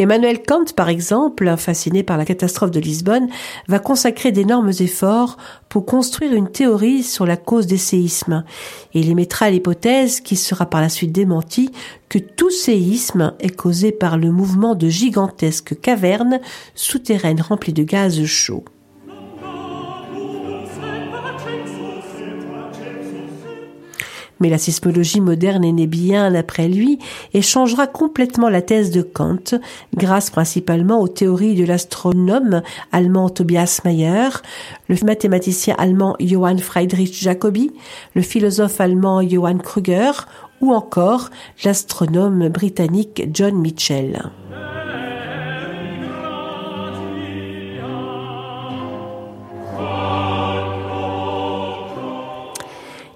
Emmanuel 0.02 0.42
Kant, 0.42 0.64
par 0.74 0.88
exemple, 0.88 1.54
fasciné 1.56 2.02
par 2.02 2.16
la 2.16 2.24
catastrophe 2.24 2.72
de 2.72 2.80
Lisbonne, 2.80 3.28
va 3.68 3.78
consacrer 3.78 4.32
d'énormes 4.32 4.72
efforts 4.80 5.36
pour 5.68 5.86
construire 5.86 6.34
une 6.34 6.50
théorie 6.50 7.04
sur 7.04 7.24
la 7.24 7.36
cause 7.36 7.68
des 7.68 7.78
séismes. 7.78 8.42
Il 8.94 9.08
émettra 9.08 9.48
l'hypothèse, 9.48 10.20
qui 10.20 10.34
sera 10.34 10.66
par 10.66 10.80
la 10.80 10.88
suite 10.88 11.12
démentie, 11.12 11.70
que 12.08 12.18
tout 12.18 12.50
séisme 12.50 13.34
est 13.38 13.54
causé 13.54 13.92
par 13.92 14.18
le 14.18 14.32
mouvement 14.32 14.74
de 14.74 14.88
gigantesques 14.88 15.80
cavernes 15.80 16.40
souterraines 16.74 17.40
remplies 17.40 17.72
de 17.72 17.84
gaz 17.84 18.24
chaud. 18.24 18.64
Mais 24.42 24.50
la 24.50 24.58
sismologie 24.58 25.20
moderne 25.20 25.64
est 25.64 25.70
née 25.70 25.86
bien 25.86 26.34
après 26.34 26.66
lui 26.66 26.98
et 27.32 27.42
changera 27.42 27.86
complètement 27.86 28.48
la 28.48 28.60
thèse 28.60 28.90
de 28.90 29.00
Kant, 29.00 29.54
grâce 29.96 30.30
principalement 30.30 31.00
aux 31.00 31.06
théories 31.06 31.54
de 31.54 31.64
l'astronome 31.64 32.62
allemand 32.90 33.30
Tobias 33.30 33.82
Mayer, 33.84 34.30
le 34.88 34.96
mathématicien 35.04 35.76
allemand 35.78 36.16
Johann 36.18 36.58
Friedrich 36.58 37.22
Jacobi, 37.22 37.70
le 38.16 38.22
philosophe 38.22 38.80
allemand 38.80 39.22
Johann 39.22 39.62
Krüger 39.62 40.26
ou 40.60 40.72
encore 40.72 41.30
l'astronome 41.64 42.48
britannique 42.48 43.28
John 43.32 43.54
Mitchell. 43.54 44.24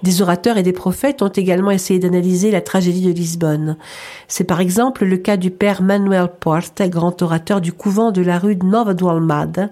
Des 0.07 0.23
orateurs 0.23 0.57
et 0.57 0.63
des 0.63 0.73
prophètes 0.73 1.21
ont 1.21 1.31
également 1.31 1.73
essayé 1.73 1.99
d'analyser 1.99 2.53
la 2.53 2.61
tragédie 2.61 3.05
de 3.05 3.11
Lisbonne. 3.11 3.77
C'est 4.29 4.45
par 4.45 4.61
exemple 4.61 5.05
le 5.05 5.17
cas 5.17 5.37
du 5.37 5.51
père 5.51 5.83
Manuel 5.83 6.29
Porta, 6.39 6.89
grand 6.89 7.21
orateur 7.23 7.61
du 7.61 7.73
couvent 7.73 8.13
de 8.13 8.23
la 8.23 8.39
rue 8.39 8.55
de 8.55 8.65
Nova 8.65 8.95
Dualmada, 8.95 9.71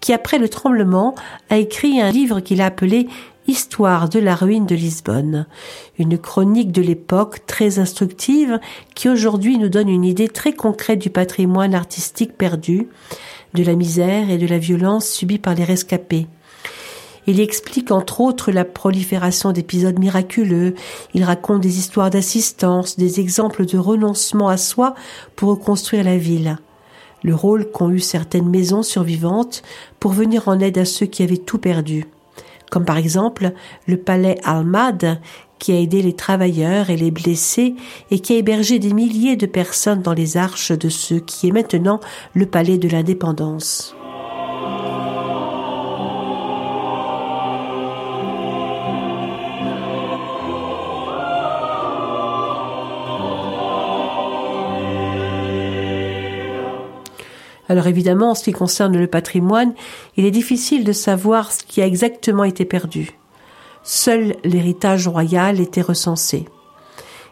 qui 0.00 0.12
après 0.12 0.38
le 0.38 0.48
tremblement 0.48 1.14
a 1.48 1.58
écrit 1.58 2.00
un 2.00 2.10
livre 2.10 2.40
qu'il 2.40 2.60
a 2.60 2.66
appelé 2.66 3.06
Histoire 3.46 4.08
de 4.08 4.18
la 4.18 4.34
ruine 4.34 4.66
de 4.66 4.74
Lisbonne, 4.74 5.46
une 5.96 6.18
chronique 6.18 6.72
de 6.72 6.82
l'époque 6.82 7.46
très 7.46 7.78
instructive 7.78 8.58
qui 8.96 9.08
aujourd'hui 9.08 9.58
nous 9.58 9.68
donne 9.68 9.88
une 9.88 10.04
idée 10.04 10.28
très 10.28 10.54
concrète 10.54 10.98
du 10.98 11.10
patrimoine 11.10 11.76
artistique 11.76 12.36
perdu, 12.36 12.88
de 13.54 13.62
la 13.62 13.76
misère 13.76 14.28
et 14.28 14.38
de 14.38 14.46
la 14.48 14.58
violence 14.58 15.08
subie 15.08 15.38
par 15.38 15.54
les 15.54 15.64
rescapés. 15.64 16.26
Il 17.28 17.40
explique 17.40 17.90
entre 17.90 18.22
autres 18.22 18.50
la 18.52 18.64
prolifération 18.64 19.52
d'épisodes 19.52 19.98
miraculeux, 19.98 20.74
il 21.12 21.24
raconte 21.24 21.60
des 21.60 21.78
histoires 21.78 22.08
d'assistance, 22.08 22.96
des 22.96 23.20
exemples 23.20 23.66
de 23.66 23.76
renoncement 23.76 24.48
à 24.48 24.56
soi 24.56 24.94
pour 25.36 25.50
reconstruire 25.50 26.04
la 26.04 26.16
ville, 26.16 26.56
le 27.22 27.34
rôle 27.34 27.70
qu'ont 27.70 27.90
eu 27.90 28.00
certaines 28.00 28.48
maisons 28.48 28.82
survivantes 28.82 29.62
pour 30.00 30.12
venir 30.12 30.48
en 30.48 30.58
aide 30.58 30.78
à 30.78 30.86
ceux 30.86 31.04
qui 31.04 31.22
avaient 31.22 31.36
tout 31.36 31.58
perdu, 31.58 32.06
comme 32.70 32.86
par 32.86 32.96
exemple 32.96 33.52
le 33.86 33.98
palais 33.98 34.38
Almad 34.42 35.20
qui 35.58 35.72
a 35.72 35.78
aidé 35.78 36.00
les 36.00 36.16
travailleurs 36.16 36.88
et 36.88 36.96
les 36.96 37.10
blessés 37.10 37.74
et 38.10 38.20
qui 38.20 38.32
a 38.32 38.38
hébergé 38.38 38.78
des 38.78 38.94
milliers 38.94 39.36
de 39.36 39.44
personnes 39.44 40.00
dans 40.00 40.14
les 40.14 40.38
arches 40.38 40.72
de 40.72 40.88
ce 40.88 41.16
qui 41.16 41.48
est 41.48 41.52
maintenant 41.52 42.00
le 42.32 42.46
palais 42.46 42.78
de 42.78 42.88
l'indépendance. 42.88 43.97
Alors 57.68 57.86
évidemment, 57.86 58.30
en 58.30 58.34
ce 58.34 58.44
qui 58.44 58.52
concerne 58.52 58.96
le 58.96 59.06
patrimoine, 59.06 59.74
il 60.16 60.24
est 60.24 60.30
difficile 60.30 60.84
de 60.84 60.92
savoir 60.92 61.52
ce 61.52 61.64
qui 61.64 61.82
a 61.82 61.86
exactement 61.86 62.44
été 62.44 62.64
perdu. 62.64 63.18
Seul 63.82 64.36
l'héritage 64.44 65.08
royal 65.08 65.60
était 65.60 65.82
recensé. 65.82 66.46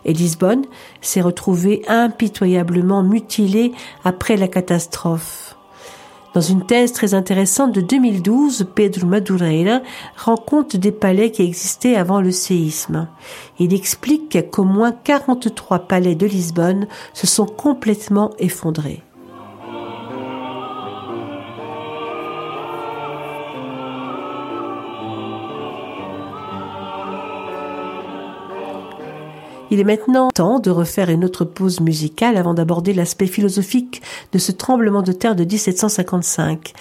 Et 0.05 0.13
Lisbonne 0.13 0.65
s'est 1.01 1.21
retrouvée 1.21 1.83
impitoyablement 1.89 3.03
mutilée 3.03 3.73
après 4.05 4.37
la 4.37 4.47
catastrophe. 4.47 5.57
Dans 6.37 6.43
une 6.43 6.67
thèse 6.67 6.93
très 6.93 7.15
intéressante 7.15 7.73
de 7.73 7.81
2012, 7.81 8.67
Pedro 8.75 9.07
Madureira 9.07 9.81
rend 10.17 10.37
compte 10.37 10.77
des 10.77 10.93
palais 10.93 11.31
qui 11.31 11.43
existaient 11.43 11.97
avant 11.97 12.21
le 12.21 12.31
séisme. 12.31 13.09
Il 13.59 13.73
explique 13.73 14.51
qu'au 14.51 14.65
moins 14.65 14.93
43 14.93 15.89
palais 15.89 16.15
de 16.15 16.27
Lisbonne 16.27 16.89
se 17.15 17.27
sont 17.27 17.47
complètement 17.47 18.33
effondrés. 18.39 19.03
Il 29.71 29.81
est 29.81 29.85
maintenant 29.85 30.29
temps 30.31 30.61
de 30.61 30.71
refaire 30.71 31.11
une 31.11 31.25
autre 31.25 31.45
pause 31.45 31.81
musicale 31.81 32.37
avant 32.37 32.55
d'aborder 32.55 32.95
l'aspect 32.95 33.27
philosophique 33.27 34.01
de 34.33 34.39
ce 34.39 34.53
tremblement 34.53 35.03
de 35.03 35.11
terre 35.11 35.35
de 35.35 35.45
1755. 35.45 36.73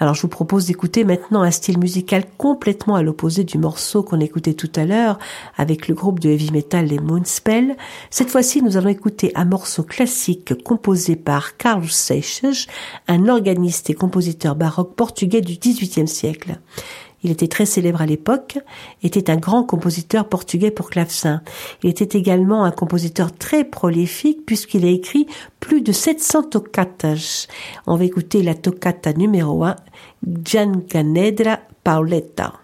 Alors 0.00 0.14
je 0.14 0.22
vous 0.22 0.28
propose 0.28 0.66
d'écouter 0.66 1.02
maintenant 1.02 1.42
un 1.42 1.50
style 1.50 1.78
musical 1.78 2.24
complètement 2.36 2.94
à 2.94 3.02
l'opposé 3.02 3.42
du 3.42 3.58
morceau 3.58 4.04
qu'on 4.04 4.20
écoutait 4.20 4.54
tout 4.54 4.70
à 4.76 4.84
l'heure 4.84 5.18
avec 5.56 5.88
le 5.88 5.94
groupe 5.94 6.20
de 6.20 6.30
heavy 6.30 6.52
metal 6.52 6.86
les 6.86 7.00
Moonspell. 7.00 7.76
Cette 8.10 8.30
fois-ci, 8.30 8.62
nous 8.62 8.76
allons 8.76 8.90
écouter 8.90 9.32
un 9.34 9.44
morceau 9.44 9.82
classique 9.82 10.62
composé 10.62 11.16
par 11.16 11.56
Carlos 11.56 11.88
Seixas, 11.88 12.66
un 13.08 13.26
organiste 13.26 13.90
et 13.90 13.94
compositeur 13.94 14.54
baroque 14.54 14.94
portugais 14.94 15.40
du 15.40 15.58
XVIIIe 15.58 16.06
siècle. 16.06 16.60
Il 17.22 17.30
était 17.30 17.48
très 17.48 17.66
célèbre 17.66 18.00
à 18.00 18.06
l'époque, 18.06 18.58
était 19.02 19.30
un 19.30 19.36
grand 19.36 19.64
compositeur 19.64 20.28
portugais 20.28 20.70
pour 20.70 20.90
clavecin. 20.90 21.42
Il 21.82 21.90
était 21.90 22.18
également 22.18 22.64
un 22.64 22.70
compositeur 22.70 23.32
très 23.32 23.64
prolifique 23.64 24.46
puisqu'il 24.46 24.84
a 24.84 24.90
écrit 24.90 25.26
plus 25.60 25.80
de 25.80 25.92
700 25.92 26.44
toccatas. 26.44 27.46
On 27.86 27.96
va 27.96 28.04
écouter 28.04 28.42
la 28.42 28.54
toccata 28.54 29.12
numéro 29.12 29.64
1, 29.64 29.76
Giancanedra 30.44 31.60
Pauletta. 31.82 32.54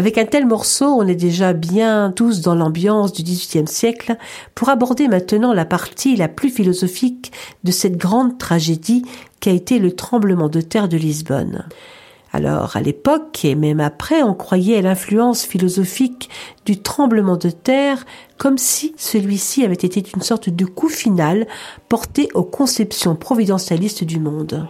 Avec 0.00 0.16
un 0.16 0.24
tel 0.24 0.46
morceau, 0.46 0.86
on 0.86 1.06
est 1.06 1.14
déjà 1.14 1.52
bien 1.52 2.10
tous 2.10 2.40
dans 2.40 2.54
l'ambiance 2.54 3.12
du 3.12 3.22
XVIIIe 3.22 3.68
siècle 3.68 4.16
pour 4.54 4.70
aborder 4.70 5.08
maintenant 5.08 5.52
la 5.52 5.66
partie 5.66 6.16
la 6.16 6.26
plus 6.26 6.48
philosophique 6.48 7.32
de 7.64 7.70
cette 7.70 7.98
grande 7.98 8.38
tragédie 8.38 9.04
qu'a 9.40 9.50
été 9.50 9.78
le 9.78 9.92
tremblement 9.92 10.48
de 10.48 10.62
terre 10.62 10.88
de 10.88 10.96
Lisbonne. 10.96 11.66
Alors, 12.32 12.78
à 12.78 12.80
l'époque, 12.80 13.44
et 13.44 13.54
même 13.54 13.80
après, 13.80 14.22
on 14.22 14.32
croyait 14.32 14.78
à 14.78 14.80
l'influence 14.80 15.44
philosophique 15.44 16.30
du 16.64 16.80
tremblement 16.80 17.36
de 17.36 17.50
terre 17.50 18.06
comme 18.38 18.56
si 18.56 18.94
celui-ci 18.96 19.66
avait 19.66 19.74
été 19.74 20.02
une 20.16 20.22
sorte 20.22 20.48
de 20.48 20.64
coup 20.64 20.88
final 20.88 21.46
porté 21.90 22.30
aux 22.32 22.44
conceptions 22.44 23.16
providentialistes 23.16 24.04
du 24.04 24.18
monde. 24.18 24.66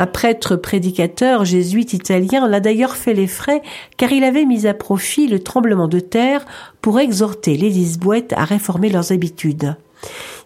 Un 0.00 0.06
prêtre 0.06 0.56
prédicateur 0.56 1.44
jésuite 1.44 1.92
italien 1.92 2.48
l'a 2.48 2.60
d'ailleurs 2.60 2.96
fait 2.96 3.12
les 3.12 3.26
frais 3.26 3.60
car 3.98 4.10
il 4.12 4.24
avait 4.24 4.46
mis 4.46 4.66
à 4.66 4.72
profit 4.72 5.26
le 5.26 5.40
tremblement 5.40 5.88
de 5.88 6.00
terre 6.00 6.46
pour 6.80 6.98
exhorter 6.98 7.58
les 7.58 7.68
Lisboètes 7.68 8.32
à 8.34 8.44
réformer 8.44 8.88
leurs 8.88 9.12
habitudes. 9.12 9.76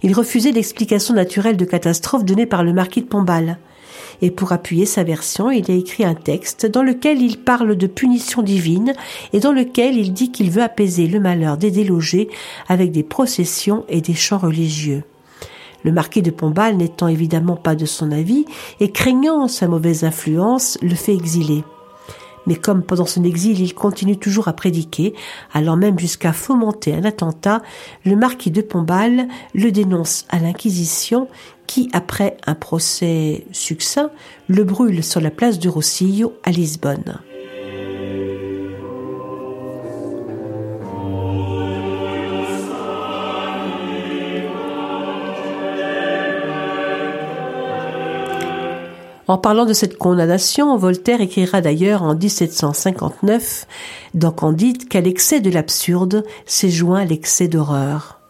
Il 0.03 0.13
refusait 0.13 0.51
l'explication 0.51 1.15
naturelle 1.15 1.57
de 1.57 1.65
catastrophe 1.65 2.25
donnée 2.25 2.47
par 2.47 2.65
le 2.65 2.73
marquis 2.73 3.03
de 3.03 3.07
Pombal. 3.07 3.59
Et 4.23 4.33
pour 4.33 4.51
appuyer 4.51 4.87
sa 4.87 5.05
version, 5.05 5.53
il 5.53 5.71
a 5.71 5.75
écrit 5.75 6.05
un 6.05 6.17
texte 6.17 6.67
dans 6.67 6.83
lequel 6.83 7.23
il 7.23 7.39
parle 7.39 7.77
de 7.77 7.87
punition 7.87 8.43
divine 8.43 8.93
et 9.33 9.39
dans 9.39 9.53
lequel 9.53 9.97
il 9.97 10.13
dit 10.13 10.33
qu'il 10.33 10.51
veut 10.51 10.65
apaiser 10.65 11.07
le 11.07 11.21
malheur 11.21 11.59
des 11.59 11.71
délogés 11.71 12.29
avec 12.67 12.91
des 12.91 13.05
processions 13.05 13.85
et 13.89 14.01
des 14.01 14.15
chants 14.15 14.39
religieux. 14.39 15.05
Le 15.85 15.93
marquis 15.93 16.23
de 16.23 16.31
Pombal 16.31 16.77
n'étant 16.77 17.09
évidemment 17.09 17.57
pas 17.57 17.77
de 17.77 17.87
son 17.87 18.11
avis 18.11 18.47
et 18.81 18.91
craignant 18.91 19.47
sa 19.49 19.69
mauvaise 19.69 20.03
influence, 20.05 20.79
le 20.83 20.95
fait 20.95 21.15
exiler. 21.15 21.63
Mais 22.47 22.57
comme 22.57 22.83
pendant 22.83 23.07
son 23.07 23.25
exil 23.25 23.61
il 23.61 23.75
continue 23.75 24.19
toujours 24.19 24.49
à 24.49 24.53
prédiquer, 24.53 25.15
allant 25.53 25.77
même 25.77 25.99
jusqu'à 25.99 26.33
fomenter 26.33 26.95
un 26.95 27.05
attentat, 27.05 27.63
le 28.05 28.17
marquis 28.17 28.51
de 28.51 28.61
Pombal 28.61 29.29
le 29.55 29.71
dénonce 29.71 30.27
à 30.31 30.39
l'Inquisition 30.39 31.29
qui, 31.67 31.89
après 31.93 32.37
un 32.47 32.55
procès 32.55 33.47
succinct, 33.53 34.11
le 34.49 34.65
brûle 34.65 35.03
sur 35.03 35.21
la 35.21 35.31
place 35.31 35.59
de 35.59 35.69
Rosillo 35.69 36.35
à 36.45 36.51
Lisbonne. 36.51 37.19
En 49.27 49.39
parlant 49.39 49.65
de 49.65 49.73
cette 49.73 49.97
condamnation, 49.97 50.77
Voltaire 50.77 51.23
écrira 51.23 51.63
d'ailleurs 51.63 52.03
en 52.03 52.15
1759 52.15 53.67
dans 54.13 54.33
Candide 54.33 54.87
qu'à 54.87 55.01
l'excès 55.01 55.41
de 55.41 55.51
l'absurde 55.51 56.25
s'est 56.45 56.71
joint 56.71 57.07
l'excès 57.07 57.49
d'horreur. 57.49 58.21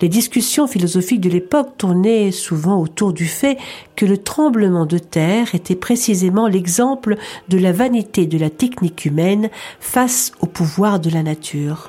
Les 0.00 0.08
discussions 0.08 0.66
philosophiques 0.66 1.20
de 1.20 1.30
l'époque 1.30 1.78
tournaient 1.78 2.32
souvent 2.32 2.80
autour 2.80 3.12
du 3.12 3.26
fait 3.26 3.56
que 3.94 4.04
le 4.04 4.18
tremblement 4.18 4.84
de 4.84 4.98
terre 4.98 5.54
était 5.54 5.76
précisément 5.76 6.48
l'exemple 6.48 7.16
de 7.48 7.58
la 7.58 7.70
vanité 7.70 8.26
de 8.26 8.36
la 8.36 8.50
technique 8.50 9.04
humaine 9.04 9.48
face 9.78 10.32
au 10.40 10.46
pouvoir 10.46 10.98
de 10.98 11.10
la 11.10 11.22
nature. 11.22 11.88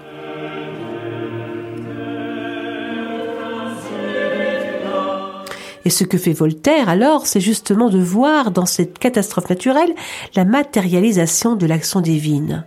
Et 5.86 5.91
ce 5.91 6.03
que 6.03 6.17
fait 6.17 6.33
Voltaire 6.33 6.89
alors, 6.89 7.27
c'est 7.27 7.39
justement 7.39 7.89
de 7.89 7.99
voir 7.99 8.49
dans 8.49 8.65
cette 8.65 8.97
catastrophe 8.97 9.49
naturelle 9.49 9.93
la 10.36 10.43
matérialisation 10.43 11.55
de 11.55 11.67
l'action 11.67 12.01
divine. 12.01 12.65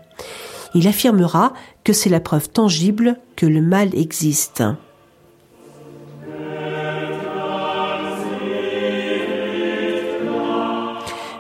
Il 0.75 0.87
affirmera 0.87 1.53
que 1.83 1.93
c'est 1.93 2.11
la 2.11 2.21
preuve 2.21 2.49
tangible 2.49 3.17
que 3.35 3.47
le 3.47 3.61
mal 3.61 3.93
existe. 3.97 4.63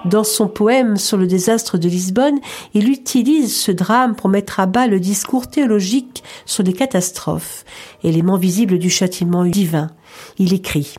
Dans 0.04 0.24
son 0.24 0.48
poème 0.48 0.96
sur 0.96 1.18
le 1.18 1.26
désastre 1.26 1.76
de 1.76 1.86
Lisbonne, 1.86 2.38
il 2.72 2.88
utilise 2.88 3.54
ce 3.54 3.70
drame 3.70 4.16
pour 4.16 4.30
mettre 4.30 4.58
à 4.58 4.66
bas 4.66 4.86
le 4.86 5.00
discours 5.00 5.48
théologique 5.48 6.24
sur 6.46 6.64
les 6.64 6.72
catastrophes, 6.72 7.64
élément 8.02 8.38
visible 8.38 8.78
du 8.78 8.88
châtiment 8.88 9.44
divin. 9.44 9.90
Il 10.38 10.54
écrit 10.54 10.94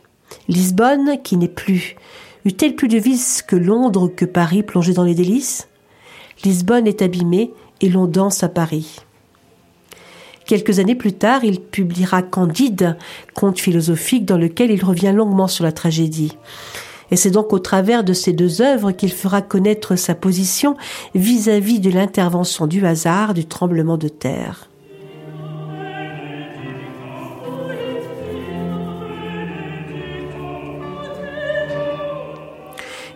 Lisbonne, 0.50 1.22
qui 1.22 1.38
n'est 1.38 1.48
plus, 1.48 1.96
eut-elle 2.44 2.76
plus 2.76 2.88
de 2.88 2.98
vices 2.98 3.44
que 3.44 3.56
Londres 3.56 4.08
que 4.08 4.26
Paris 4.26 4.64
plongé 4.64 4.94
dans 4.94 5.04
les 5.04 5.14
délices? 5.14 5.70
Lisbonne 6.44 6.88
est 6.88 7.04
abîmée 7.04 7.54
et 7.82 7.90
l'on 7.90 8.08
danse 8.08 8.42
à 8.42 8.50
Paris. 8.50 8.96
Quelques 10.48 10.80
années 10.80 10.96
plus 10.96 11.14
tard, 11.14 11.44
il 11.44 11.62
publiera 11.62 12.24
Candide, 12.24 12.98
conte 13.36 13.60
philosophique 13.60 14.26
dans 14.26 14.40
lequel 14.40 14.72
il 14.72 14.84
revient 14.84 15.14
longuement 15.16 15.48
sur 15.48 15.64
la 15.64 15.72
tragédie. 15.72 16.36
Et 17.12 17.16
c'est 17.16 17.30
donc 17.30 17.54
au 17.54 17.60
travers 17.60 18.04
de 18.04 18.14
ces 18.14 18.34
deux 18.34 18.64
œuvres 18.64 18.92
qu'il 18.92 19.12
fera 19.12 19.44
connaître 19.44 19.96
sa 19.96 20.16
position 20.16 20.76
vis-à-vis 21.14 21.78
-vis 21.78 21.82
de 21.82 21.92
l'intervention 21.92 22.66
du 22.66 22.84
hasard, 22.88 23.36
du 23.36 23.46
tremblement 23.46 23.98
de 23.98 24.08
terre. 24.08 24.69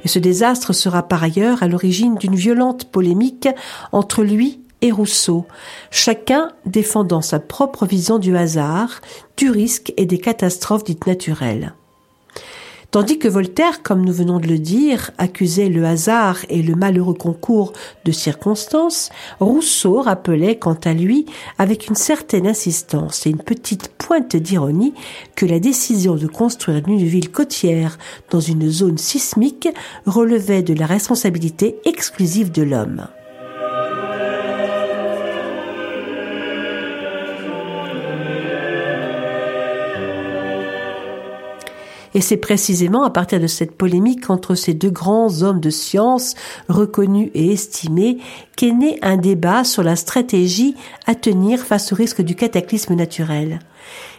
Et 0.03 0.07
ce 0.07 0.19
désastre 0.19 0.73
sera 0.73 1.03
par 1.03 1.23
ailleurs 1.23 1.63
à 1.63 1.67
l'origine 1.67 2.15
d'une 2.15 2.35
violente 2.35 2.85
polémique 2.85 3.47
entre 3.91 4.23
lui 4.23 4.61
et 4.81 4.91
Rousseau, 4.91 5.45
chacun 5.91 6.49
défendant 6.65 7.21
sa 7.21 7.39
propre 7.39 7.85
vision 7.85 8.19
du 8.19 8.35
hasard, 8.35 8.99
du 9.37 9.49
risque 9.49 9.93
et 9.95 10.05
des 10.05 10.17
catastrophes 10.17 10.83
dites 10.83 11.07
naturelles. 11.07 11.73
Tandis 12.93 13.17
que 13.17 13.27
Voltaire, 13.27 13.81
comme 13.81 14.05
nous 14.05 14.13
venons 14.13 14.39
de 14.39 14.45
le 14.45 14.59
dire, 14.59 15.09
accusait 15.17 15.67
le 15.67 15.83
hasard 15.83 16.37
et 16.49 16.61
le 16.61 16.75
malheureux 16.75 17.15
concours 17.15 17.73
de 18.05 18.11
circonstances, 18.11 19.09
Rousseau 19.39 19.99
rappelait 20.01 20.59
quant 20.59 20.77
à 20.85 20.93
lui, 20.93 21.25
avec 21.57 21.87
une 21.87 21.95
certaine 21.95 22.45
insistance 22.45 23.25
et 23.25 23.31
une 23.31 23.41
petite 23.41 23.87
pointe 23.97 24.35
d'ironie, 24.35 24.93
que 25.35 25.47
la 25.47 25.57
décision 25.57 26.17
de 26.17 26.27
construire 26.27 26.87
une 26.87 27.03
ville 27.03 27.31
côtière 27.31 27.97
dans 28.29 28.41
une 28.41 28.69
zone 28.69 28.99
sismique 28.99 29.69
relevait 30.05 30.61
de 30.61 30.75
la 30.75 30.85
responsabilité 30.85 31.77
exclusive 31.85 32.51
de 32.51 32.61
l'homme. 32.61 33.07
Et 42.13 42.21
c'est 42.21 42.37
précisément 42.37 43.03
à 43.03 43.09
partir 43.09 43.39
de 43.39 43.47
cette 43.47 43.75
polémique 43.75 44.29
entre 44.29 44.55
ces 44.55 44.73
deux 44.73 44.89
grands 44.89 45.41
hommes 45.41 45.59
de 45.59 45.69
science 45.69 46.35
reconnus 46.69 47.31
et 47.33 47.51
estimés 47.51 48.19
qu'est 48.55 48.71
né 48.71 48.99
un 49.01 49.17
débat 49.17 49.63
sur 49.63 49.83
la 49.83 49.95
stratégie 49.95 50.75
à 51.07 51.15
tenir 51.15 51.59
face 51.59 51.91
au 51.91 51.95
risque 51.95 52.21
du 52.21 52.35
cataclysme 52.35 52.95
naturel. 52.95 53.59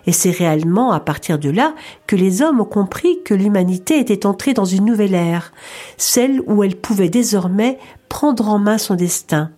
Et 0.06 0.12
c'est 0.12 0.30
réellement 0.30 0.92
à 0.92 1.00
partir 1.00 1.38
de 1.38 1.50
là 1.50 1.74
que 2.06 2.16
les 2.16 2.42
hommes 2.42 2.60
ont 2.60 2.66
compris 2.66 3.22
que 3.24 3.34
l'humanité 3.34 3.98
était 3.98 4.26
entrée 4.26 4.52
dans 4.52 4.64
une 4.64 4.84
nouvelle 4.84 5.14
ère, 5.14 5.52
celle 5.96 6.42
où 6.46 6.62
elle 6.62 6.76
pouvait 6.76 7.08
désormais 7.08 7.78
prendre 8.08 8.48
en 8.48 8.58
main 8.58 8.78
son 8.78 8.94
destin 8.94 9.50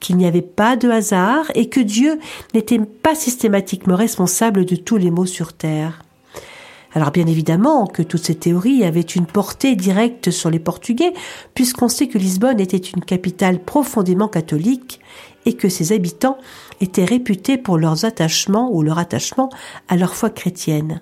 qu'il 0.00 0.16
n'y 0.16 0.26
avait 0.26 0.42
pas 0.42 0.76
de 0.76 0.90
hasard 0.90 1.46
et 1.54 1.68
que 1.68 1.80
Dieu 1.80 2.18
n'était 2.52 2.78
pas 2.78 3.14
systématiquement 3.14 3.96
responsable 3.96 4.66
de 4.66 4.76
tous 4.76 4.98
les 4.98 5.10
maux 5.10 5.26
sur 5.26 5.54
terre. 5.54 6.02
Alors 6.94 7.10
bien 7.10 7.26
évidemment 7.26 7.86
que 7.86 8.02
toutes 8.02 8.22
ces 8.22 8.36
théories 8.36 8.84
avaient 8.84 9.00
une 9.00 9.26
portée 9.26 9.74
directe 9.74 10.30
sur 10.30 10.48
les 10.48 10.60
Portugais, 10.60 11.12
puisqu'on 11.54 11.88
sait 11.88 12.06
que 12.06 12.18
Lisbonne 12.18 12.60
était 12.60 12.76
une 12.76 13.04
capitale 13.04 13.58
profondément 13.58 14.28
catholique 14.28 15.00
et 15.44 15.54
que 15.54 15.68
ses 15.68 15.92
habitants 15.92 16.38
étaient 16.80 17.04
réputés 17.04 17.58
pour 17.58 17.78
leurs 17.78 18.04
attachements 18.04 18.70
ou 18.72 18.82
leur 18.82 18.98
attachement 18.98 19.50
à 19.88 19.96
leur 19.96 20.14
foi 20.14 20.30
chrétienne. 20.30 21.00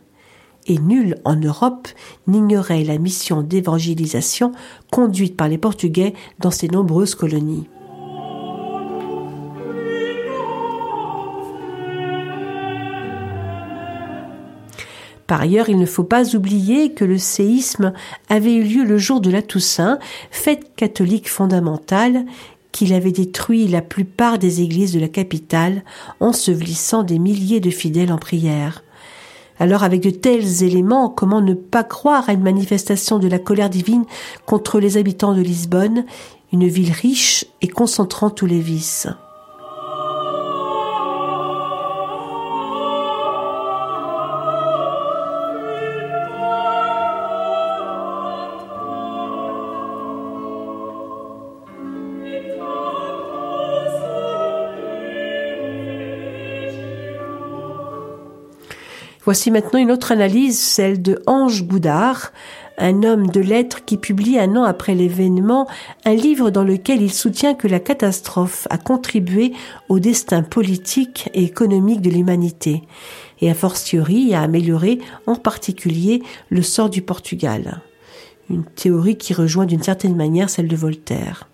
Et 0.67 0.79
nul 0.79 1.17
en 1.25 1.37
Europe 1.37 1.89
n'ignorait 2.27 2.85
la 2.85 2.97
mission 2.97 3.43
d'évangélisation 3.43 4.53
conduite 4.91 5.37
par 5.37 5.49
les 5.49 5.59
Portugais 5.59 6.15
dans 6.39 6.51
ces 6.51 6.69
nombreuses 6.69 7.15
colonies. 7.15 7.69
Par 15.33 15.41
ailleurs, 15.41 15.71
il 15.71 15.79
ne 15.79 15.87
faut 15.87 16.05
pas 16.05 16.37
oublier 16.37 16.93
que 16.93 17.07
le 17.07 17.17
séisme 17.17 17.95
avait 18.29 18.53
eu 18.53 18.65
lieu 18.65 18.85
le 18.85 18.99
jour 18.99 19.23
de 19.23 19.31
la 19.31 19.41
Toussaint, 19.41 19.99
fête 20.31 20.77
catholique 20.77 21.27
fondamentale, 21.27 22.27
qu'il 22.71 22.93
avait 22.93 23.13
détruit 23.13 23.67
la 23.67 23.81
plupart 23.81 24.39
des 24.39 24.61
églises 24.61 24.93
de 24.93 25.01
la 25.01 25.09
capitale, 25.09 25.85
ensevelissant 26.21 27.03
des 27.03 27.19
milliers 27.19 27.61
de 27.61 27.71
fidèles 27.71 28.13
en 28.13 28.19
prière. 28.19 28.85
Alors 29.59 29.85
avec 29.85 30.03
de 30.03 30.11
tels 30.11 30.65
éléments, 30.65 31.09
comment 31.09 31.41
ne 31.41 31.55
pas 31.55 31.83
croire 31.83 32.29
à 32.29 32.35
une 32.35 32.43
manifestation 32.43 33.19
de 33.19 33.29
la 33.29 33.39
colère 33.39 33.71
divine 33.71 34.05
contre 34.45 34.81
les 34.81 34.99
habitants 34.99 35.33
de 35.33 35.41
Lisbonne, 35.41 36.05
une 36.53 36.69
ville 36.69 36.93
riche 36.93 37.47
et 37.63 37.69
concentrant 37.69 38.29
tous 38.29 38.45
les 38.45 38.61
vices? 38.61 39.09
Voici 59.25 59.53
maintenant 59.53 59.79
une 59.79 59.93
autre 59.93 60.11
analyse, 60.11 60.59
celle 60.59 61.01
de 61.01 61.23
Ange 61.29 61.63
Boudard, 61.63 62.33
un 62.77 63.05
homme 63.05 63.29
de 63.29 63.41
lettres 63.41 63.85
qui 63.85 63.97
publie 63.97 64.37
un 64.37 64.57
an 64.57 64.65
après 64.65 64.97
l'événement 64.97 65.69
un 66.05 66.15
livre 66.15 66.51
dans 66.51 66.65
lequel 66.65 67.01
il 67.03 67.13
soutient 67.13 67.55
que 67.55 67.69
la 67.69 67.79
catastrophe 67.79 68.67
a 68.71 68.79
contribué 68.79 69.53
au 69.89 70.01
destin 70.01 70.43
politique 70.43 71.31
et 71.35 71.45
économique 71.45 72.01
de 72.01 72.11
l'humanité, 72.11 72.83
et 73.41 73.49
a 73.49 73.55
fortiori 73.55 74.35
a 74.35 74.43
amélioré 74.43 74.99
en 75.27 75.37
particulier 75.37 76.25
le 76.51 76.63
sort 76.63 76.91
du 76.91 77.03
Portugal. 77.03 77.81
Une 78.51 78.65
théorie 78.65 79.19
qui 79.19 79.35
rejoint 79.35 79.67
d'une 79.67 79.85
certaine 79.85 80.17
manière 80.17 80.51
celle 80.51 80.67
de 80.67 80.77
Voltaire. 80.77 81.49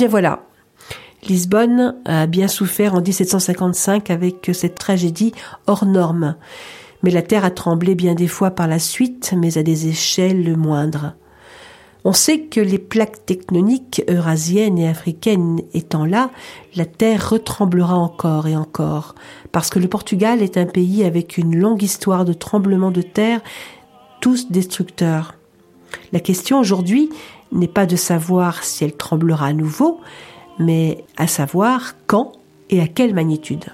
Bien 0.00 0.08
voilà, 0.08 0.46
Lisbonne 1.28 1.94
a 2.06 2.26
bien 2.26 2.48
souffert 2.48 2.94
en 2.94 3.02
1755 3.02 4.08
avec 4.08 4.50
cette 4.54 4.76
tragédie 4.76 5.32
hors 5.66 5.84
norme. 5.84 6.36
Mais 7.02 7.10
la 7.10 7.20
terre 7.20 7.44
a 7.44 7.50
tremblé 7.50 7.94
bien 7.94 8.14
des 8.14 8.26
fois 8.26 8.50
par 8.52 8.66
la 8.66 8.78
suite, 8.78 9.34
mais 9.36 9.58
à 9.58 9.62
des 9.62 9.88
échelles 9.88 10.56
moindres. 10.56 11.12
On 12.04 12.14
sait 12.14 12.44
que 12.44 12.62
les 12.62 12.78
plaques 12.78 13.26
tectoniques 13.26 14.02
eurasiennes 14.08 14.78
et 14.78 14.88
africaines 14.88 15.60
étant 15.74 16.06
là, 16.06 16.30
la 16.76 16.86
terre 16.86 17.28
retremblera 17.28 17.96
encore 17.96 18.46
et 18.46 18.56
encore, 18.56 19.14
parce 19.52 19.68
que 19.68 19.78
le 19.78 19.88
Portugal 19.88 20.40
est 20.40 20.56
un 20.56 20.64
pays 20.64 21.04
avec 21.04 21.36
une 21.36 21.54
longue 21.54 21.82
histoire 21.82 22.24
de 22.24 22.32
tremblements 22.32 22.90
de 22.90 23.02
terre, 23.02 23.42
tous 24.22 24.50
destructeurs. 24.50 25.34
La 26.14 26.20
question 26.20 26.58
aujourd'hui 26.58 27.10
n'est 27.52 27.68
pas 27.68 27.86
de 27.86 27.96
savoir 27.96 28.62
si 28.64 28.84
elle 28.84 28.96
tremblera 28.96 29.46
à 29.46 29.52
nouveau, 29.52 30.00
mais 30.58 31.04
à 31.16 31.26
savoir 31.26 31.94
quand 32.06 32.32
et 32.68 32.80
à 32.80 32.86
quelle 32.86 33.14
magnitude. 33.14 33.64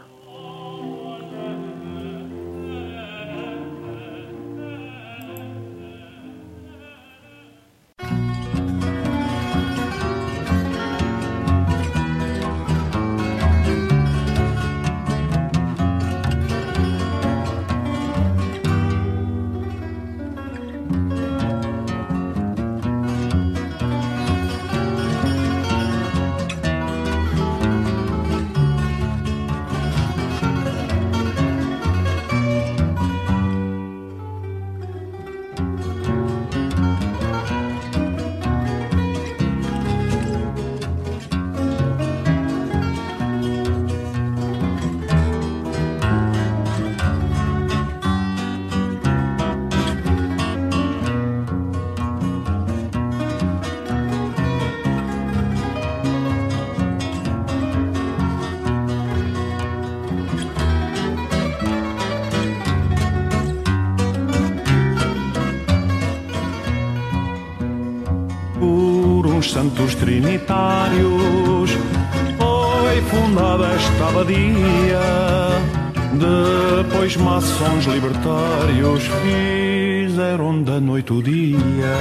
Dois 77.16 77.20
maçons 77.20 77.84
libertários 77.86 79.02
fizeram 79.22 80.62
da 80.62 80.78
noite 80.80 81.12
o 81.12 81.22
dia. 81.22 81.96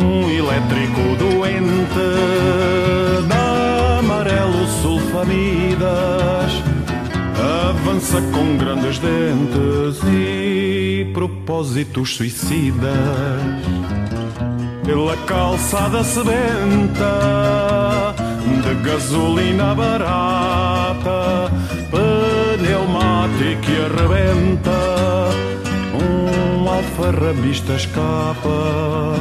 Um 0.00 0.30
elétrico 0.30 1.16
doente 1.18 1.98
da 3.28 3.98
amarelo 3.98 4.66
sulfamidas 4.82 6.52
avança 7.68 8.20
com 8.32 8.56
grandes 8.56 8.98
dentes 8.98 10.00
e 10.12 11.10
propósitos 11.12 12.14
suicidas 12.16 12.88
pela 14.84 15.16
calçada 15.26 16.04
sebenta 16.04 17.08
de 18.62 18.74
gasolina 18.82 19.74
barata, 19.74 21.50
pneumático 23.38 23.70
e 23.70 23.76
arrebenta, 23.84 24.70
um 25.94 26.68
alfarrabista 26.68 27.74
escapa. 27.74 29.14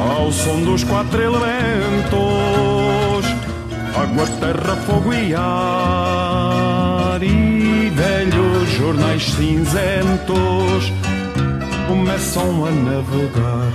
Ao 0.00 0.32
som 0.32 0.62
dos 0.62 0.82
quatro 0.84 1.20
elementos, 1.20 2.16
água, 3.94 4.26
terra, 4.40 4.76
fogo 4.86 5.12
e 5.12 5.34
ar, 5.34 7.22
e 7.22 7.90
velhos 7.90 8.70
jornais 8.70 9.22
cinzentos 9.32 10.90
começam 11.86 12.64
a 12.64 12.70
navegar 12.70 13.72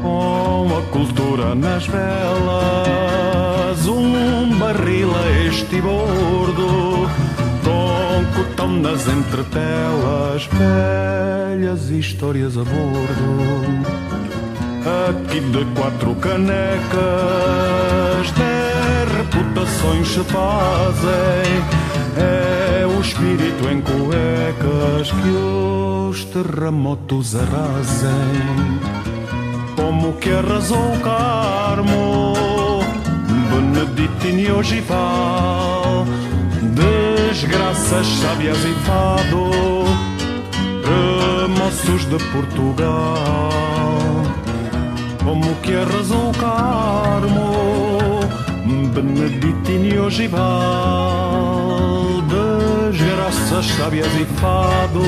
com 0.00 0.68
a 0.78 0.82
cultura 0.92 1.54
nas 1.56 1.86
velas, 1.86 2.06
um 3.88 4.56
barril 4.56 5.10
a 5.16 5.30
este 5.48 5.80
bordo, 5.80 7.10
cotão 8.34 8.68
nas 8.68 9.06
entretelas, 9.06 10.48
velhas 10.52 11.90
histórias 11.90 12.56
a 12.56 12.64
bordo. 12.64 14.00
Aqui 15.08 15.40
de 15.40 15.64
quatro 15.78 16.14
canecas, 16.16 16.60
dez 18.36 19.12
reputações 19.16 20.08
se 20.08 20.24
fazem. 20.24 21.64
É 22.16 22.86
o 22.86 23.00
espírito 23.00 23.68
em 23.68 23.80
cuecas 23.80 25.10
que 25.10 25.28
os 26.08 26.24
terremotos 26.24 27.34
arrasem 27.34 28.80
como 29.80 30.12
que 30.14 30.30
arrasou 30.30 30.94
o 30.94 31.00
Carmo, 31.00 32.34
Beneditino 33.50 34.40
e 34.40 34.52
Ogival, 34.52 35.79
desgraças 37.40 38.06
sábias 38.06 38.58
e 38.64 38.74
fado, 38.84 39.50
remoços 40.84 42.04
de 42.04 42.18
Portugal. 42.32 43.50
Como 45.24 45.54
que 45.56 45.74
arrasou 45.74 46.28
o 46.28 46.32
Carmo, 46.32 48.20
Beneditino 48.92 49.86
e 49.86 49.98
Ogival, 49.98 50.42
desgraças 52.92 53.66
sábias 53.68 54.12
e 54.20 54.26
fado, 54.38 55.00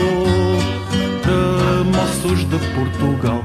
remoços 1.27 2.49
de 2.49 2.59
Portugal. 2.75 3.45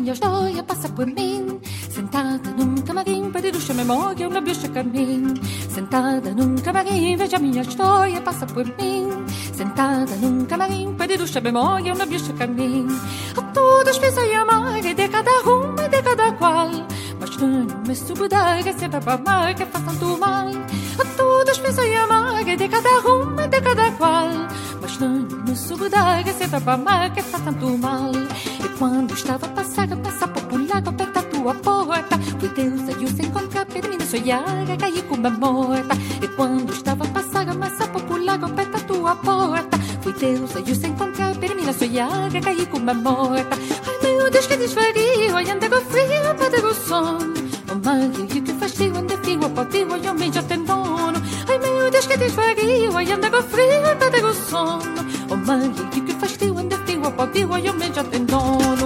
Minha 0.00 0.12
história 0.12 0.62
passa 0.62 0.88
por 0.90 1.06
mim. 1.06 1.58
Sentada 1.90 2.50
num 2.50 2.74
camarim, 2.82 3.30
perdido 3.30 3.58
a 3.70 3.74
memória, 3.74 4.28
uma 4.28 4.40
bicha 4.40 4.68
caminho. 4.68 5.34
Sentada 5.70 6.34
num 6.34 6.54
camarim, 6.56 7.16
veja 7.16 7.38
minha 7.38 7.62
história 7.62 8.20
passa 8.20 8.46
por 8.46 8.64
mim. 8.64 9.08
Sentada 9.54 10.14
num 10.16 10.44
camarim, 10.44 10.94
perdido 10.94 11.24
a 11.24 11.40
memória, 11.40 11.94
uma 11.94 12.06
bicha 12.06 12.32
caminho. 12.34 12.88
A 13.36 13.42
todas 13.52 13.98
pensei 13.98 14.34
amar, 14.34 14.84
e 14.84 14.94
de 14.94 15.08
cada 15.08 15.40
uma 15.42 15.88
de 15.88 16.02
cada 16.02 16.32
qual. 16.32 16.70
Mas 17.18 17.36
não 17.38 17.66
me 17.86 17.96
subdar, 17.96 18.62
que 18.62 18.72
sempre 18.74 19.00
para 19.00 19.14
amar, 19.14 19.54
que 19.54 19.64
faz 19.64 19.84
tanto 19.84 20.18
mal. 20.18 20.48
A 20.98 21.04
todas 21.16 21.58
pensei 21.58 21.96
amar, 21.96 22.46
e 22.46 22.56
de 22.56 22.68
cada 22.68 23.00
uma 23.00 23.48
de 23.48 23.60
cada 23.62 23.90
qual. 23.92 24.28
Mas 24.82 24.98
não 24.98 25.26
me 25.46 25.56
subdar, 25.56 26.22
que 26.22 26.32
sempre 26.34 26.60
para 26.60 26.74
amar, 26.74 27.12
que 27.14 27.22
faz 27.22 27.42
tanto 27.42 27.78
mal. 27.78 28.12
E 28.12 28.68
quando 28.78 29.14
estava 29.14 29.48
caiaga, 34.26 34.76
caicumba 34.76 35.30
morta. 35.30 35.94
E 36.20 36.28
quando 36.28 36.72
estava 36.72 37.04
passada, 37.06 37.54
massa 37.54 37.86
popular, 37.86 38.38
da 38.38 38.78
tua 38.80 39.14
porta. 39.16 39.78
Fui 40.02 40.12
Deus, 40.12 40.56
aí 40.56 40.74
se 40.74 40.86
encontrar, 40.86 41.34
caí 42.42 42.66
com 42.66 42.78
uma 42.78 42.94
morta. 42.94 43.56
Ai, 43.86 43.98
meu 44.02 44.30
Deus, 44.30 44.46
que 44.46 44.56
desvario, 44.56 45.36
ai, 45.36 45.50
anda 45.50 45.68
com 45.68 45.80
frio, 45.80 46.34
bate 46.38 46.60
com 46.60 46.74
sono. 46.74 47.34
O 47.70 47.74
mangue, 47.84 48.34
e 48.34 48.38
o 48.38 48.42
que 48.42 48.52
fastigo, 48.54 48.98
anda 48.98 49.16
fio, 49.18 49.44
apotigo, 49.44 49.94
ai, 49.94 50.08
homem 50.08 50.32
já 50.32 50.42
tem 50.42 50.62
dono. 50.64 51.22
Ai, 51.48 51.58
meu 51.58 51.90
Deus, 51.90 52.06
que 52.06 52.16
desvario, 52.16 52.96
ai, 52.96 53.12
anda 53.12 53.30
com 53.30 53.42
frio, 53.42 53.96
bate 54.00 54.20
com 54.20 54.32
sono. 54.32 55.06
O 55.30 55.36
mangue, 55.36 55.82
e 55.96 56.00
o 56.00 56.04
que 56.04 56.14
fastigo, 56.14 56.58
anda 56.58 56.76
fio, 56.78 57.06
apotigo, 57.06 57.54
ai, 57.54 57.68
homem 57.68 57.92
já 57.92 58.04
tem 58.04 58.24
dono. 58.24 58.85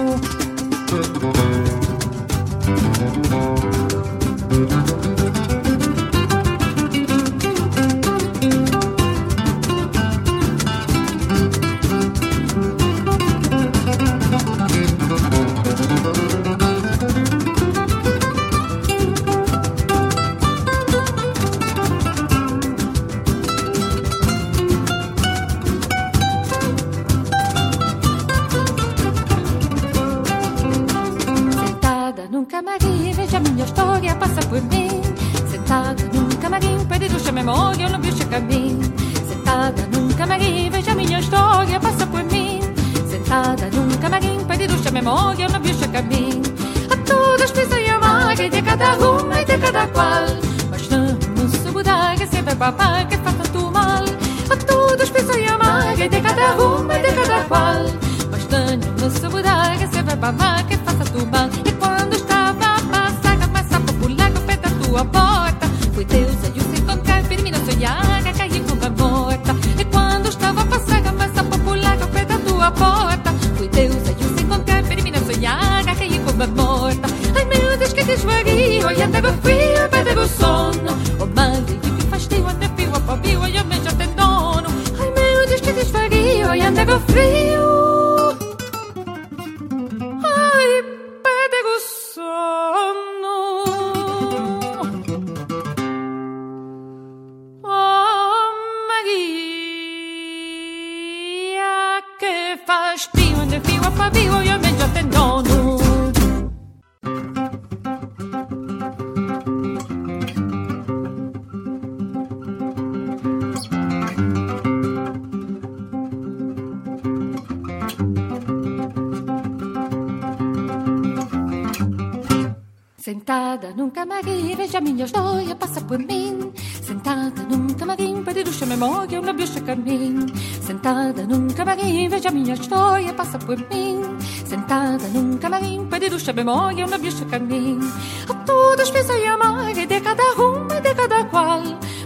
Veja 124.55 124.81
minha 124.81 125.05
história 125.05 125.55
passa 125.55 125.81
por 125.81 125.99
mim. 125.99 126.51
Sentada 126.81 127.43
num 127.43 127.67
camarim, 127.67 128.23
perdido 128.23 128.51
a 128.61 128.65
memória, 128.65 129.19
uma 129.19 129.33
bicha 129.33 129.61
caminho. 129.61 130.25
Sentada 130.61 131.23
num 131.25 131.47
camarim, 131.49 132.09
veja 132.09 132.31
minha 132.31 132.53
história 132.53 133.13
passa 133.13 133.39
por 133.39 133.57
mim. 133.57 134.01
Sentada 134.45 135.07
num 135.09 135.37
camarim, 135.37 135.85
perdido 135.87 136.17
a 136.27 136.33
memória, 136.33 136.85
uma 136.85 136.97
bicha 136.97 137.25
caminho. 137.25 137.91
A 138.29 138.33
todas 138.33 138.89
pensei 138.91 139.25
amar, 139.27 139.77
e 139.77 139.85
de 139.85 140.01
cada 140.01 140.33
uma 140.33 140.81
de 140.81 140.93
cada 140.93 141.23
qual. 141.25 141.61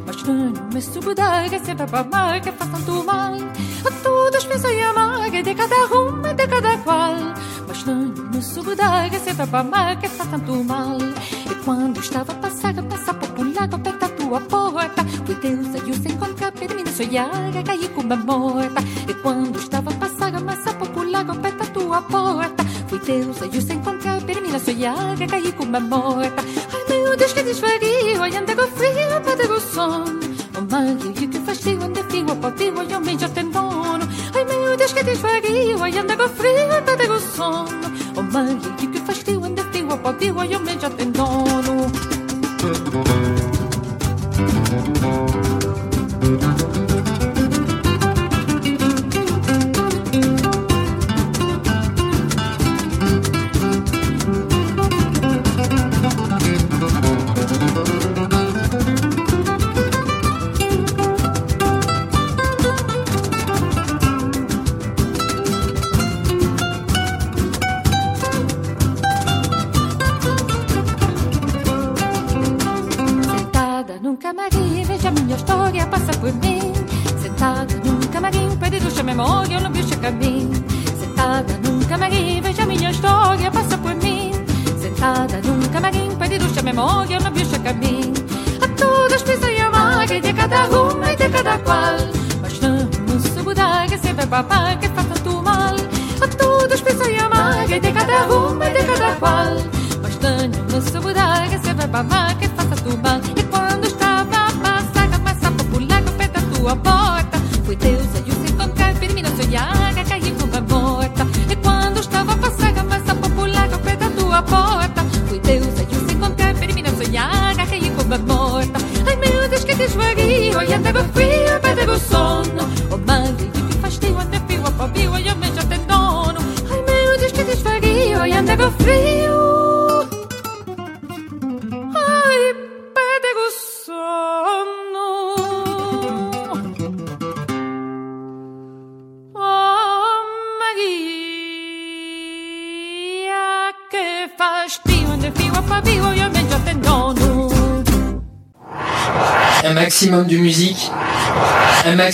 Mas 0.06 0.24
não 0.24 0.54
me 0.72 0.82
subudar, 0.82 1.50
que 1.50 1.60
sempre 1.60 1.88
para 1.88 2.02
amar, 2.02 2.42
que 2.42 2.52
faz 2.52 2.72
tanto 2.72 3.04
mal. 3.04 3.34
A 3.34 3.92
todas 4.04 4.46
pensei 4.46 4.82
amar, 4.82 5.34
e 5.34 5.42
de 5.42 5.56
cada 5.56 5.86
uma 5.88 6.34
de 6.34 6.48
cada 6.48 6.78
qual. 6.80 7.16
Mas 7.68 7.86
não 7.86 8.14
me 8.32 8.42
subudar, 8.42 9.10
que 9.10 9.20
sempre 9.20 9.48
para 9.48 9.60
amar, 9.62 10.00
que 10.00 10.08
faz 10.08 10.30
tanto 10.30 10.64
mal. 10.64 10.98
Cuando 11.66 12.00
estaba 12.00 12.40
pasada, 12.40 12.88
pasa 12.88 13.20
populado, 13.20 13.78
aperta 13.78 14.08
tua 14.10 14.40
porta 14.40 15.04
Fui 15.26 15.34
tensa, 15.34 15.84
yo 15.84 15.96
se 15.96 16.10
encontré, 16.10 16.52
pero 16.52 16.76
me 16.76 16.86
soy 16.92 17.18
alga, 17.18 17.64
caí 17.64 17.88
com 17.88 18.04
cumba 18.04 18.16
muerta. 18.16 18.84
Y 19.10 19.14
cuando 19.24 19.58
estaba 19.58 19.92
pasada, 19.94 20.40
masa 20.40 20.78
populado, 20.78 21.32
aperta 21.32 21.66
tua 21.74 22.08
porta 22.08 22.64
Fui 22.88 23.00
tensa, 23.00 23.48
yo 23.48 23.60
se 23.62 23.74
encontré, 23.74 24.12
pero 24.28 24.42
me 24.42 24.60
soy 24.60 24.86
alga, 24.86 25.26
caí 25.26 25.52
com 25.54 25.66
cumba 25.66 25.80
muerta. 25.80 26.44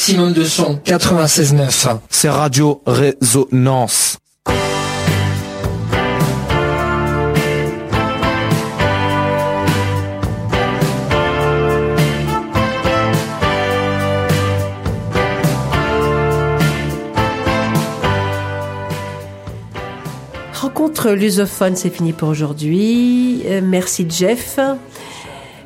Maximum 0.01 0.33
de 0.33 0.43
son. 0.43 0.79
96.9. 0.83 1.97
C'est 2.09 2.27
Radio 2.27 2.81
Résonance. 2.87 4.17
Rencontre 20.53 21.11
lusophone, 21.11 21.75
c'est 21.75 21.91
fini 21.91 22.13
pour 22.13 22.29
aujourd'hui. 22.29 23.43
Euh, 23.45 23.61
merci 23.63 24.07
Jeff. 24.09 24.59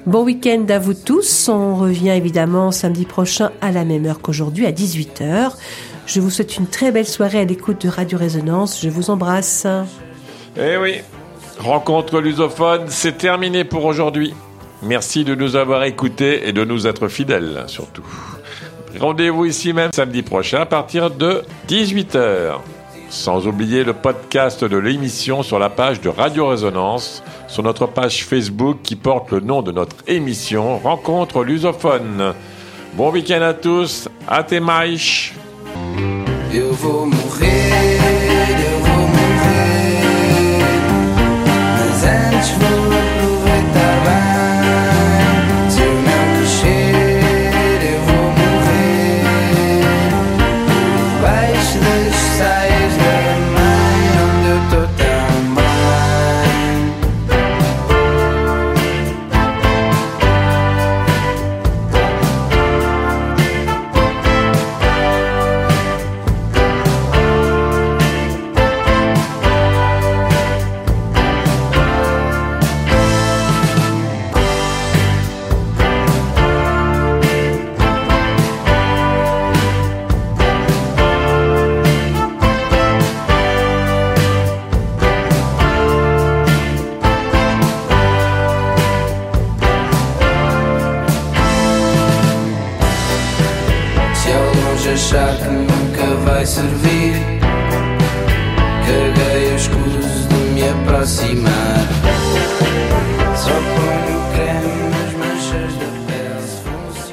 Bon 0.06 0.24
week-end 0.24 0.64
à 0.70 0.78
vous 0.78 0.94
tous. 0.94 1.50
On 1.50 1.76
revient 1.78 2.12
évidemment 2.12 2.72
samedi 2.72 3.06
prochain 3.06 3.50
à 3.60 3.72
la 3.72 3.86
même 3.86 4.06
heure 4.06 4.22
qu'aujourd'hui, 4.22 4.68
à 4.68 4.72
18h. 4.72 5.52
Je 6.06 6.20
vous 6.20 6.30
souhaite 6.30 6.58
une 6.58 6.68
très 6.68 6.92
belle 6.92 7.08
soirée 7.08 7.40
à 7.40 7.44
l'écoute 7.44 7.82
de 7.86 7.90
Radio 7.90 8.20
Résonance. 8.20 8.80
Je 8.84 8.90
vous 8.90 9.10
embrasse. 9.10 9.66
Eh 10.58 10.78
oui, 10.78 11.02
rencontre 11.58 12.20
lusophone, 12.20 12.84
c'est 12.88 13.18
terminé 13.18 13.64
pour 13.64 13.84
aujourd'hui. 13.84 14.36
Merci 14.84 15.24
de 15.24 15.34
nous 15.34 15.56
avoir 15.56 15.84
écoutés 15.86 16.48
et 16.48 16.54
de 16.54 16.64
nous 16.64 16.86
être 16.86 17.08
fidèles, 17.08 17.64
surtout. 17.66 18.06
Rendez-vous 19.00 19.46
ici 19.46 19.74
même 19.74 19.92
samedi 19.92 20.22
prochain 20.22 20.62
à 20.62 20.66
partir 20.68 21.10
de 21.10 21.42
18h. 21.68 22.60
Sans 23.10 23.48
oublier 23.48 23.84
le 23.84 23.94
podcast 23.94 24.64
de 24.64 24.78
l'émission 24.78 25.44
sur 25.44 25.60
la 25.60 25.70
page 25.70 26.02
de 26.02 26.10
Radio 26.10 26.48
Résonance, 26.48 27.24
sur 27.48 27.64
notre 27.64 27.86
page 27.86 28.26
Facebook 28.26 28.80
qui 28.84 28.96
porte 28.96 29.32
le 29.32 29.40
nom 29.40 29.62
de 29.62 29.72
notre 29.72 29.98
émission 30.08 30.78
Rencontre 30.80 31.44
lusophone. 31.44 32.34
Bon 32.94 33.12
week-end 33.12 33.42
à 33.42 33.54
tous, 33.54 34.10
até 34.28 34.60
mais. 34.60 34.96
Eu 36.54 36.72
vou 36.72 37.06
morrer, 37.06 37.95